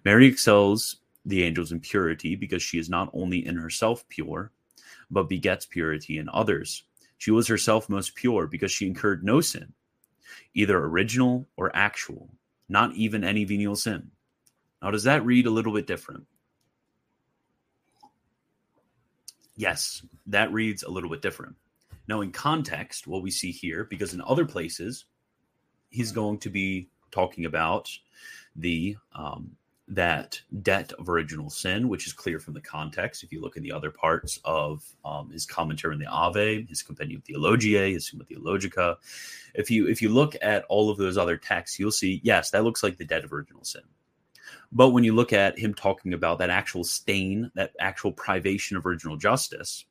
Mary 0.04 0.26
excels 0.26 0.98
the 1.26 1.44
angels 1.44 1.72
in 1.72 1.80
purity 1.80 2.36
because 2.36 2.64
she 2.64 2.80
is 2.80 2.90
not 2.90 3.10
only 3.14 3.46
in 3.46 3.56
herself 3.56 4.08
pure, 4.10 4.52
but 5.12 5.30
begets 5.30 5.66
purity 5.66 6.18
in 6.18 6.30
others. 6.30 6.84
She 7.18 7.32
was 7.32 7.48
herself 7.48 7.90
most 7.90 8.16
pure 8.16 8.48
because 8.48 8.72
she 8.72 8.88
incurred 8.88 9.24
no 9.24 9.42
sin, 9.42 9.74
either 10.54 10.78
original 10.78 11.48
or 11.58 11.76
actual, 11.76 12.30
not 12.70 12.94
even 12.96 13.24
any 13.24 13.44
venial 13.44 13.76
sin. 13.76 14.12
Now, 14.82 14.92
does 14.92 15.04
that 15.04 15.26
read 15.26 15.48
a 15.48 15.52
little 15.52 15.74
bit 15.74 15.88
different? 15.88 16.26
Yes, 19.58 20.04
that 20.28 20.54
reads 20.54 20.84
a 20.84 20.90
little 20.90 21.10
bit 21.10 21.22
different. 21.22 21.56
Now, 22.08 22.22
in 22.22 22.32
context, 22.32 23.08
what 23.08 23.24
we 23.24 23.32
see 23.32 23.52
here, 23.52 23.84
because 23.84 24.14
in 24.14 24.22
other 24.22 24.46
places, 24.46 25.06
he's 25.90 26.12
going 26.12 26.38
to 26.40 26.50
be 26.50 26.88
talking 27.12 27.46
about 27.46 27.90
the 28.56 28.96
um, 29.14 29.52
that 29.90 30.40
debt 30.62 30.92
of 30.94 31.10
original 31.10 31.50
sin, 31.50 31.90
which 31.90 32.08
is 32.08 32.14
clear 32.14 32.40
from 32.40 32.54
the 32.54 32.62
context. 32.62 33.24
If 33.24 33.32
you 33.32 33.42
look 33.42 33.58
in 33.58 33.64
the 33.64 33.72
other 33.72 33.90
parts 33.90 34.40
of 34.46 34.86
um, 35.04 35.32
his 35.32 35.46
commentary 35.46 35.94
in 35.94 36.00
the 36.00 36.08
Ave, 36.08 36.66
his 36.66 36.84
Compendium 36.84 37.22
Theologiae, 37.22 37.94
his 37.94 38.08
Summa 38.08 38.26
Theologica, 38.26 38.98
if 39.56 39.72
you 39.72 39.88
if 39.88 40.02
you 40.02 40.10
look 40.10 40.36
at 40.42 40.66
all 40.70 40.90
of 40.90 40.98
those 40.98 41.18
other 41.18 41.38
texts, 41.38 41.80
you'll 41.80 41.92
see 41.92 42.22
yes, 42.24 42.52
that 42.52 42.64
looks 42.64 42.84
like 42.84 42.98
the 42.98 43.06
debt 43.06 43.24
of 43.24 43.34
original 43.34 43.64
sin. 43.64 43.84
But 44.72 44.90
when 44.90 45.04
you 45.04 45.14
look 45.14 45.34
at 45.34 45.58
him 45.58 45.74
talking 45.74 46.14
about 46.14 46.40
that 46.40 46.50
actual 46.50 46.84
stain, 46.84 47.52
that 47.56 47.74
actual 47.80 48.12
privation 48.12 48.78
of 48.78 48.86
original 48.86 49.18
justice, 49.18 49.86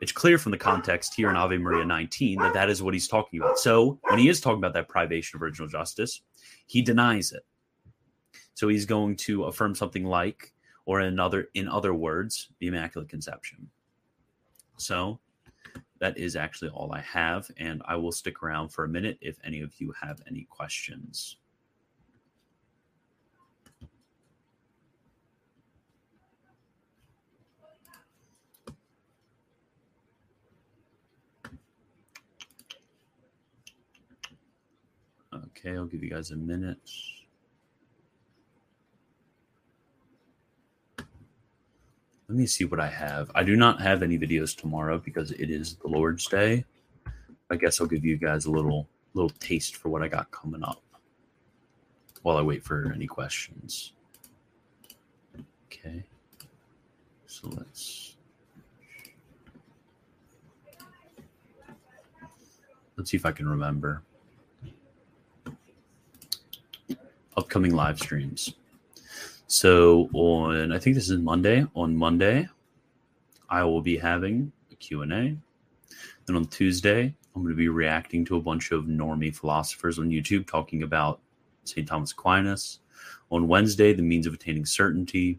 it's 0.00 0.12
clear 0.12 0.38
from 0.38 0.52
the 0.52 0.58
context 0.58 1.14
here 1.14 1.30
in 1.30 1.36
Ave 1.36 1.58
Maria 1.58 1.84
19 1.84 2.38
that 2.38 2.54
that 2.54 2.70
is 2.70 2.82
what 2.82 2.94
he's 2.94 3.06
talking 3.06 3.40
about. 3.40 3.58
So 3.58 3.98
when 4.08 4.18
he 4.18 4.28
is 4.28 4.40
talking 4.40 4.58
about 4.58 4.74
that 4.74 4.88
privation 4.88 5.36
of 5.36 5.42
original 5.42 5.68
justice, 5.68 6.22
he 6.66 6.82
denies 6.82 7.32
it. 7.32 7.44
So 8.54 8.68
he's 8.68 8.86
going 8.86 9.16
to 9.16 9.44
affirm 9.44 9.74
something 9.74 10.04
like, 10.04 10.52
or 10.86 11.00
in 11.00 11.20
other, 11.20 11.48
in 11.54 11.68
other 11.68 11.94
words, 11.94 12.48
the 12.58 12.66
Immaculate 12.66 13.08
Conception. 13.08 13.68
So 14.76 15.20
that 16.00 16.18
is 16.18 16.34
actually 16.34 16.70
all 16.70 16.92
I 16.92 17.00
have, 17.02 17.50
and 17.58 17.82
I 17.84 17.96
will 17.96 18.12
stick 18.12 18.42
around 18.42 18.70
for 18.70 18.84
a 18.84 18.88
minute 18.88 19.18
if 19.20 19.38
any 19.44 19.60
of 19.60 19.72
you 19.78 19.92
have 20.00 20.20
any 20.26 20.46
questions. 20.50 21.36
Okay, 35.60 35.76
I'll 35.76 35.84
give 35.84 36.02
you 36.02 36.08
guys 36.08 36.30
a 36.30 36.36
minute. 36.36 36.78
Let 42.28 42.38
me 42.38 42.46
see 42.46 42.64
what 42.64 42.80
I 42.80 42.86
have. 42.86 43.30
I 43.34 43.42
do 43.42 43.56
not 43.56 43.80
have 43.80 44.02
any 44.02 44.18
videos 44.18 44.56
tomorrow 44.56 44.98
because 44.98 45.32
it 45.32 45.50
is 45.50 45.76
the 45.76 45.88
Lord's 45.88 46.26
Day. 46.26 46.64
I 47.50 47.56
guess 47.56 47.80
I'll 47.80 47.86
give 47.86 48.04
you 48.04 48.16
guys 48.16 48.46
a 48.46 48.50
little 48.50 48.88
little 49.14 49.30
taste 49.40 49.76
for 49.76 49.88
what 49.88 50.02
I 50.02 50.08
got 50.08 50.30
coming 50.30 50.62
up 50.62 50.80
while 52.22 52.36
I 52.36 52.42
wait 52.42 52.62
for 52.62 52.92
any 52.94 53.06
questions. 53.06 53.92
Okay. 55.66 56.04
So 57.26 57.48
let's 57.48 58.16
let's 62.96 63.10
see 63.10 63.16
if 63.16 63.26
I 63.26 63.32
can 63.32 63.48
remember. 63.48 64.02
Upcoming 67.40 67.74
live 67.74 67.98
streams. 67.98 68.54
So 69.46 70.10
on, 70.12 70.72
I 70.72 70.78
think 70.78 70.94
this 70.94 71.08
is 71.08 71.18
Monday. 71.18 71.66
On 71.74 71.96
Monday, 71.96 72.46
I 73.48 73.64
will 73.64 73.80
be 73.80 73.96
having 73.96 74.52
a 74.70 74.74
Q 74.76 75.02
and 75.02 75.12
A. 75.12 75.36
Then 76.26 76.36
on 76.36 76.44
Tuesday, 76.44 77.14
I'm 77.34 77.42
going 77.42 77.54
to 77.54 77.56
be 77.56 77.68
reacting 77.68 78.26
to 78.26 78.36
a 78.36 78.40
bunch 78.40 78.72
of 78.72 78.84
normie 78.84 79.34
philosophers 79.34 79.98
on 79.98 80.10
YouTube 80.10 80.46
talking 80.46 80.82
about 80.82 81.20
St. 81.64 81.88
Thomas 81.88 82.12
Aquinas. 82.12 82.80
On 83.30 83.48
Wednesday, 83.48 83.94
the 83.94 84.02
means 84.02 84.26
of 84.26 84.34
attaining 84.34 84.66
certainty. 84.66 85.38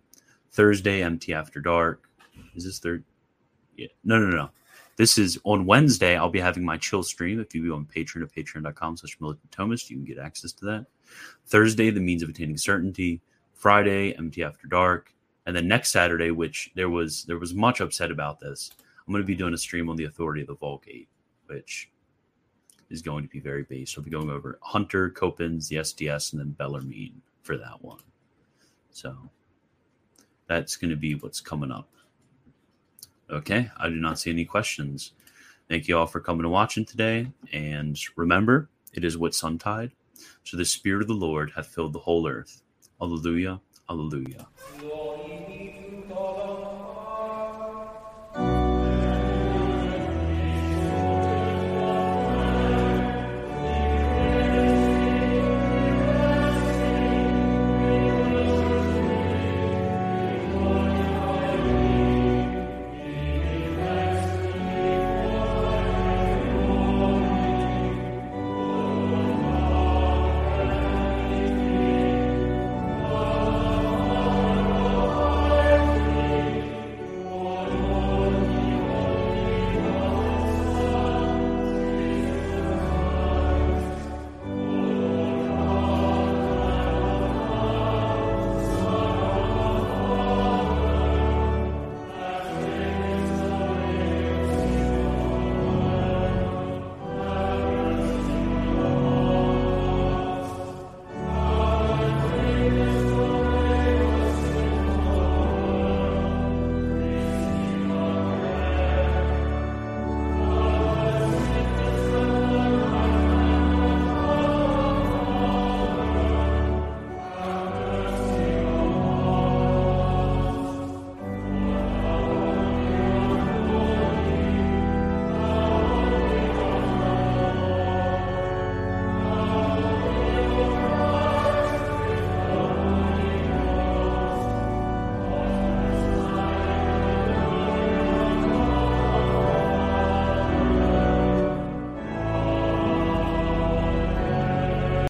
Thursday, 0.52 1.04
MT 1.04 1.34
after 1.34 1.60
dark. 1.60 2.10
Is 2.56 2.66
this 2.66 2.80
third? 2.80 3.04
Yeah. 3.78 3.88
No, 4.04 4.18
no, 4.18 4.36
no. 4.36 4.50
This 4.98 5.18
is 5.18 5.40
on 5.44 5.66
Wednesday. 5.66 6.18
I'll 6.18 6.30
be 6.30 6.40
having 6.40 6.66
my 6.66 6.78
chill 6.78 7.04
stream. 7.04 7.40
If 7.40 7.54
you 7.54 7.68
go 7.68 7.76
on 7.76 7.86
Patreon 7.86 8.24
at 8.24 8.34
patreon.com 8.34 8.98
slash 8.98 9.18
militant 9.20 9.52
Thomist, 9.52 9.90
you 9.90 9.98
can 9.98 10.06
get 10.06 10.18
access 10.18 10.52
to 10.54 10.66
that. 10.66 10.86
Thursday, 11.46 11.90
The 11.90 12.00
Means 12.00 12.24
of 12.24 12.30
Attaining 12.30 12.58
Certainty, 12.58 13.22
Friday, 13.54 14.16
MT 14.18 14.44
After 14.44 14.68
Dark, 14.68 15.14
and 15.46 15.56
then 15.56 15.68
next 15.68 15.92
Saturday, 15.92 16.32
which 16.32 16.72
there 16.76 16.90
was 16.90 17.24
there 17.26 17.40
was 17.40 17.54
much 17.54 17.82
upset 17.82 18.12
about 18.12 18.40
this. 18.40 18.72
I'm 19.06 19.14
going 19.14 19.24
to 19.24 19.28
be 19.28 19.36
doing 19.36 19.54
a 19.54 19.58
stream 19.58 19.90
on 19.90 19.96
the 19.96 20.06
authority 20.06 20.42
of 20.42 20.48
the 20.48 20.56
Vulgate, 20.56 21.10
which 21.48 21.90
is 22.90 23.02
going 23.02 23.24
to 23.24 23.30
be 23.30 23.40
very 23.40 23.64
based. 23.64 23.98
I'll 23.98 24.04
be 24.04 24.12
going 24.12 24.30
over 24.30 24.60
Hunter, 24.62 25.10
Copens, 25.10 25.68
the 25.68 25.78
SDS, 25.78 26.34
and 26.34 26.40
then 26.40 26.52
Bellarmine 26.52 27.22
for 27.44 27.58
that 27.58 27.82
one. 27.82 28.00
So 28.92 29.16
that's 30.48 30.76
going 30.76 30.92
to 30.92 30.98
be 30.98 31.16
what's 31.16 31.42
coming 31.42 31.72
up. 31.72 31.90
Okay, 33.30 33.70
I 33.78 33.88
do 33.88 33.96
not 33.96 34.20
see 34.20 34.30
any 34.30 34.44
questions. 34.44 35.14
Thank 35.70 35.88
you 35.88 35.98
all 35.98 36.08
for 36.08 36.20
coming 36.20 36.44
and 36.44 36.52
watching 36.52 36.84
today. 36.84 37.32
And 37.54 37.98
remember, 38.18 38.70
it 38.94 39.06
is 39.06 39.16
Whitsuntide. 39.16 39.92
So 40.44 40.58
the 40.58 40.66
Spirit 40.66 41.02
of 41.02 41.08
the 41.08 41.14
Lord 41.14 41.52
hath 41.56 41.68
filled 41.68 41.94
the 41.94 42.00
whole 42.00 42.28
earth. 42.28 42.62
Alleluia, 43.02 43.60
alleluia. 43.90 44.48